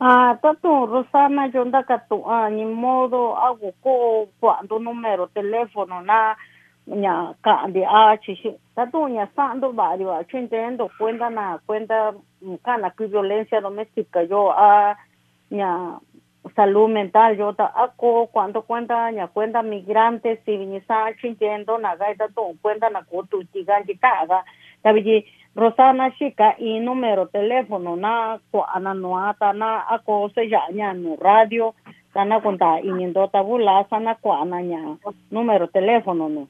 Ah, 0.00 0.38
tanto 0.42 0.86
Rosana, 0.86 1.46
yo 1.48 1.62
anda 1.62 1.84
ah, 2.26 2.50
ni 2.50 2.64
modo 2.66 3.38
hago 3.38 3.72
cuando 4.38 4.78
número 4.78 5.28
teléfono 5.28 6.02
na 6.02 6.36
nya 6.86 7.32
ka 7.40 7.64
de 7.68 7.84
a 7.86 8.18
chi 8.18 8.36
tanto 8.74 9.08
nya 9.08 9.26
sando 9.34 9.72
varios 9.72 10.12
a 10.12 10.24
chintendo 10.24 10.90
cuenta 10.98 11.30
na 11.30 11.58
cuenta 11.64 12.12
kana 12.62 12.90
que 12.90 13.06
violencia 13.06 13.60
doméstica 13.60 14.22
yo 14.22 14.50
a 14.52 14.96
nya 15.50 15.98
salud 16.56 16.88
mental 16.88 17.36
yo 17.36 17.52
ta 17.54 17.66
ako 17.74 18.28
cuando 18.32 18.62
cuenta 18.62 19.10
nya 19.10 19.28
cuenta 19.28 19.62
migrantes 19.62 20.40
si 20.44 20.56
ni 20.56 20.80
sa 20.82 21.12
chintendo 21.20 21.78
na 21.78 21.96
ga 21.96 22.14
ta 22.16 22.28
to 22.28 22.52
cuenta 22.62 22.90
na 22.90 23.02
ko 23.02 23.24
tu 23.30 23.44
tigan 23.52 23.84
ji 23.86 23.94
ta 23.98 24.26
ga 24.26 24.44
ta 24.82 24.92
bi 24.92 25.24
Rosana 25.54 26.10
Chica 26.18 26.56
y 26.58 26.80
número 26.80 27.28
teléfono 27.28 27.94
na 27.94 28.40
ko 28.50 28.66
ana 28.66 28.92
noata 28.92 29.52
na 29.52 29.86
ako 29.88 30.30
se 30.34 30.48
ya 30.50 30.66
nya 30.72 30.92
no 30.92 31.14
radio 31.16 31.74
kana 32.12 32.40
conta 32.40 32.80
y 32.82 32.90
ni 32.90 33.06
ndota 33.06 33.42
bula 33.42 33.86
sana 33.88 34.14
ko 34.16 34.32
ana 34.32 34.60
nya 34.62 34.98
número 35.30 35.68
teléfono 35.68 36.28
no 36.28 36.48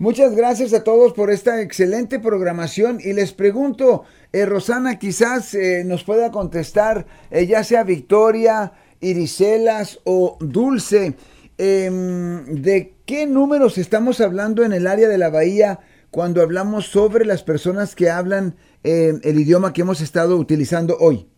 Muchas 0.00 0.34
gracias 0.34 0.74
a 0.74 0.82
todos 0.82 1.12
por 1.12 1.30
esta 1.30 1.60
excelente 1.60 2.18
programación 2.18 2.98
y 3.00 3.12
les 3.12 3.32
pregunto, 3.32 4.02
eh, 4.32 4.44
Rosana, 4.44 4.98
quizás 4.98 5.54
eh, 5.54 5.84
nos 5.86 6.02
pueda 6.02 6.32
contestar, 6.32 7.06
eh, 7.30 7.46
ya 7.46 7.62
sea 7.62 7.84
Victoria, 7.84 8.72
Iriselas 9.00 10.00
o 10.04 10.36
Dulce, 10.40 11.14
em, 11.58 12.44
¿de 12.46 12.94
qué 13.06 13.26
números 13.26 13.78
estamos 13.78 14.20
hablando 14.20 14.64
en 14.64 14.72
el 14.72 14.88
área 14.88 15.08
de 15.08 15.16
la 15.16 15.30
bahía 15.30 15.78
cuando 16.10 16.42
hablamos 16.42 16.86
sobre 16.86 17.24
las 17.24 17.44
personas 17.44 17.94
que 17.94 18.10
hablan 18.10 18.56
em, 18.82 19.20
el 19.22 19.38
idioma 19.38 19.72
que 19.72 19.82
hemos 19.82 20.00
estado 20.00 20.36
utilizando 20.38 20.96
hoy? 20.98 21.28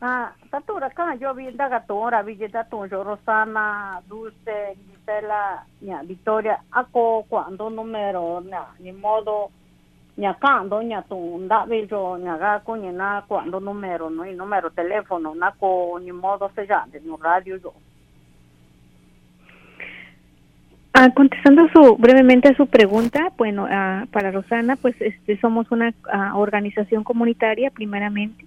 Ah, 0.00 0.32
Rosana, 3.02 4.02
Dulce, 4.06 4.76
Gisela, 5.04 5.66
ña 5.82 6.02
Victoria, 6.02 6.60
ako 6.70 7.26
cuando 7.28 7.68
número 7.70 8.40
ña 8.40 8.64
ni 8.80 8.92
modo 8.92 9.50
ña 10.16 10.34
kando 10.38 10.80
ña 10.82 11.02
tu 11.02 11.38
ndavi 11.38 11.86
yo 11.88 12.16
ña 12.18 12.36
ga 12.38 12.60
ko 12.60 12.76
ña 12.76 12.92
na 12.92 13.24
cuando 13.28 13.60
número 13.60 14.08
no 14.10 14.24
y 14.24 14.34
número 14.34 14.70
teléfono 14.70 15.34
na 15.34 15.52
ko 15.52 15.98
ni 16.00 16.12
modo 16.12 16.50
se 16.54 16.62
de 16.62 17.00
no 17.04 17.16
radio 17.16 17.56
yo. 17.56 17.72
Ah, 20.94 21.10
contestando 21.12 21.66
su 21.74 21.96
brevemente 21.96 22.48
a 22.48 22.56
su 22.56 22.68
pregunta, 22.68 23.32
bueno, 23.36 23.66
ah, 23.68 24.04
para 24.12 24.30
Rosana, 24.30 24.76
pues 24.76 24.94
este, 25.00 25.36
somos 25.40 25.70
una 25.72 25.92
ah, 26.10 26.36
organización 26.36 27.02
comunitaria 27.02 27.70
primeramente 27.70 28.46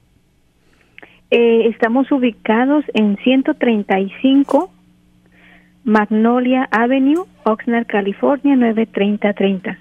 eh, 1.31 1.67
estamos 1.67 2.11
ubicados 2.11 2.85
en 2.93 3.17
135 3.17 4.69
Magnolia 5.83 6.67
Avenue, 6.71 7.25
Oxnard, 7.43 7.87
California, 7.87 8.55
93030. 8.55 9.79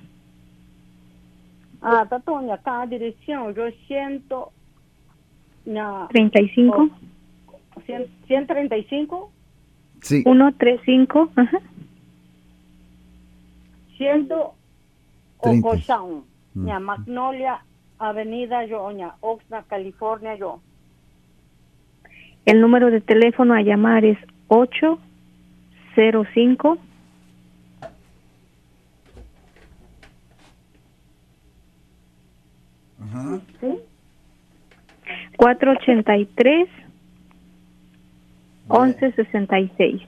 Ah, 1.83 2.07
Tatonia, 2.09 2.59
cada 2.59 2.87
dirección, 2.87 3.55
yo 3.55 3.65
siento... 3.87 4.53
No, 5.67 6.09
35. 6.11 6.89
135. 8.27 9.33
Sí. 10.03 10.23
135, 10.23 11.31
ajá. 11.37 11.61
100 13.99 14.29
Ocosown, 15.39 16.25
mm. 16.55 16.81
Magnolia 16.81 17.63
Avenida, 17.99 18.65
yo, 18.65 18.89
Oxnard, 19.21 19.67
California, 19.67 20.35
yo. 20.37 20.61
El 22.45 22.61
número 22.61 22.91
de 22.91 23.01
teléfono 23.01 23.55
a 23.55 23.63
llamar 23.63 24.05
es 24.05 24.19
805 24.49 26.79
Ajá. 33.03 33.41
¿Sí? 33.61 33.79
483 35.37 36.69
1166. 38.69 40.03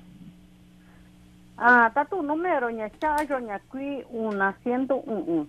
Ah, 1.56 1.86
está 1.88 2.04
tu 2.04 2.22
número, 2.22 2.70
ña 2.70 2.90
chayo, 2.98 3.38
ña 3.40 3.60
qui, 3.70 4.04
una 4.10 4.52
ciento 4.62 4.96
un, 4.96 5.48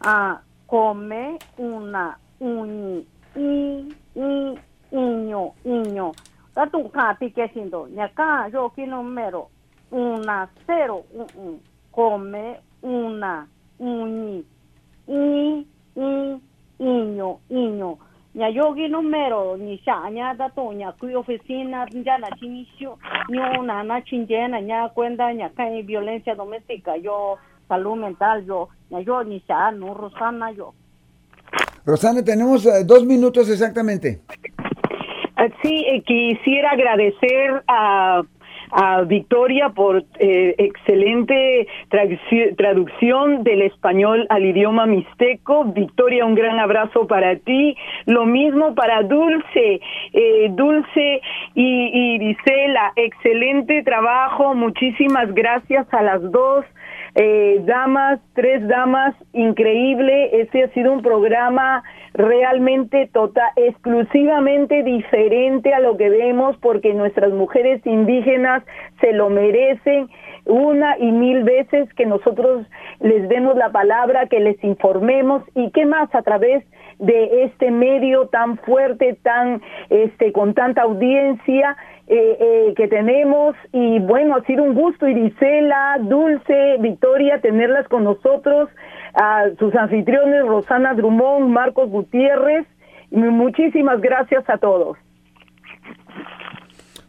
Ah, 0.00 0.40
come 0.66 1.38
una, 1.56 2.18
un, 2.40 3.06
y, 3.36 3.94
y, 4.14 4.58
iño, 4.92 5.52
iño. 5.64 6.12
Tatu 6.54 6.88
kapi 6.90 7.32
que 7.32 7.48
siendo, 7.48 7.88
ñaca 7.88 8.48
yo 8.48 8.72
número, 8.86 9.48
una, 9.90 10.48
cero, 10.66 11.04
un, 11.12 11.26
un, 11.36 11.60
come, 11.90 12.60
una, 12.82 13.48
uñi, 13.78 14.44
i, 15.08 15.66
i, 15.96 16.40
iño, 16.78 17.38
iño. 17.48 17.98
Ña 18.34 18.48
yo 18.48 18.72
aquí 18.72 18.88
número, 18.88 19.58
ni 19.58 19.78
xa, 19.78 20.08
ña 20.10 20.34
tatu, 20.36 20.72
ña 20.72 20.92
kui 20.92 21.14
oficina, 21.14 21.86
ya 21.92 22.16
na 22.18 22.30
chinicio, 22.38 22.98
ño 23.28 23.62
na 23.62 23.82
na 23.82 24.02
chinjena, 24.04 24.60
ña 24.60 24.88
cuenta, 24.94 25.32
ña 25.32 25.50
cae 25.54 25.82
violencia 25.82 26.34
doméstica, 26.34 26.96
yo 26.96 27.36
salud 27.68 27.96
mental, 27.96 28.44
yo, 28.46 28.68
ña 28.90 29.00
yo 29.00 29.22
ni 29.24 29.40
xa, 29.40 29.70
no 29.72 29.92
Rosana, 29.92 30.50
yo. 30.52 30.72
Rosana, 31.84 32.24
tenemos 32.24 32.64
eh, 32.64 32.84
dos 32.84 33.04
minutos 33.04 33.50
exactamente. 33.50 34.22
Ah, 35.42 35.48
sí, 35.60 35.84
eh, 35.88 36.02
quisiera 36.02 36.70
agradecer 36.70 37.64
a 37.66 38.22
Victoria 39.06 39.70
por 39.70 40.04
eh, 40.18 40.54
excelente 40.56 41.66
traducción 42.56 43.42
del 43.42 43.62
español 43.62 44.26
al 44.30 44.44
idioma 44.46 44.86
mixteco. 44.86 45.64
Victoria, 45.64 46.24
un 46.24 46.36
gran 46.36 46.60
abrazo 46.60 47.08
para 47.08 47.36
ti. 47.36 47.76
Lo 48.06 48.24
mismo 48.24 48.74
para 48.74 49.02
Dulce, 49.02 49.80
eh, 50.12 50.48
Dulce 50.52 51.20
y, 51.54 52.18
y 52.18 52.36
excelente 52.96 53.82
trabajo. 53.82 54.54
Muchísimas 54.54 55.34
gracias 55.34 55.92
a 55.92 56.02
las 56.02 56.22
dos. 56.30 56.64
Eh, 57.14 57.60
damas, 57.66 58.20
tres 58.34 58.66
damas, 58.66 59.14
increíble. 59.34 60.40
Este 60.40 60.64
ha 60.64 60.68
sido 60.68 60.92
un 60.92 61.02
programa 61.02 61.82
realmente 62.14 63.08
total, 63.12 63.50
exclusivamente 63.56 64.82
diferente 64.82 65.74
a 65.74 65.80
lo 65.80 65.96
que 65.96 66.08
vemos 66.08 66.56
porque 66.58 66.94
nuestras 66.94 67.32
mujeres 67.32 67.84
indígenas 67.86 68.62
se 69.00 69.12
lo 69.12 69.28
merecen 69.28 70.08
una 70.46 70.98
y 70.98 71.12
mil 71.12 71.44
veces 71.44 71.92
que 71.94 72.06
nosotros 72.06 72.66
les 73.00 73.28
demos 73.28 73.56
la 73.56 73.70
palabra, 73.70 74.26
que 74.26 74.40
les 74.40 74.62
informemos 74.64 75.42
y 75.54 75.70
qué 75.70 75.86
más 75.86 76.12
a 76.14 76.22
través 76.22 76.64
de 76.98 77.44
este 77.44 77.70
medio 77.70 78.26
tan 78.28 78.58
fuerte, 78.58 79.16
tan 79.22 79.60
este 79.90 80.32
con 80.32 80.54
tanta 80.54 80.82
audiencia 80.82 81.76
eh, 82.08 82.36
eh, 82.40 82.74
que 82.76 82.88
tenemos 82.88 83.54
y 83.72 84.00
bueno, 84.00 84.36
ha 84.36 84.44
sido 84.44 84.64
un 84.64 84.74
gusto 84.74 85.06
Irisela, 85.06 85.98
Dulce, 86.00 86.76
Victoria 86.80 87.40
tenerlas 87.40 87.86
con 87.88 88.04
nosotros, 88.04 88.68
a 89.14 89.44
sus 89.58 89.74
anfitriones 89.74 90.46
Rosana 90.46 90.94
Drummond, 90.94 91.48
Marcos 91.48 91.90
Gutiérrez, 91.90 92.66
muchísimas 93.10 94.00
gracias 94.00 94.44
a 94.48 94.58
todos. 94.58 94.96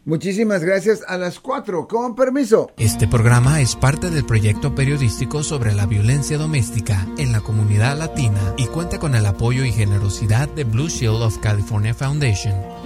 Muchísimas 0.06 0.62
gracias 0.62 1.02
a 1.08 1.16
las 1.16 1.40
cuatro, 1.40 1.88
con 1.88 2.14
permiso. 2.14 2.70
Este 2.76 3.08
programa 3.08 3.62
es 3.62 3.74
parte 3.74 4.10
del 4.10 4.26
proyecto 4.26 4.74
periodístico 4.74 5.42
sobre 5.42 5.72
la 5.72 5.86
violencia 5.86 6.36
doméstica 6.36 7.06
en 7.16 7.32
la 7.32 7.40
comunidad 7.40 7.96
latina 7.96 8.54
y 8.58 8.66
cuenta 8.66 8.98
con 8.98 9.14
el 9.14 9.24
apoyo 9.24 9.64
y 9.64 9.72
generosidad 9.72 10.46
de 10.50 10.64
Blue 10.64 10.88
Shield 10.88 11.22
of 11.22 11.38
California 11.38 11.94
Foundation. 11.94 12.83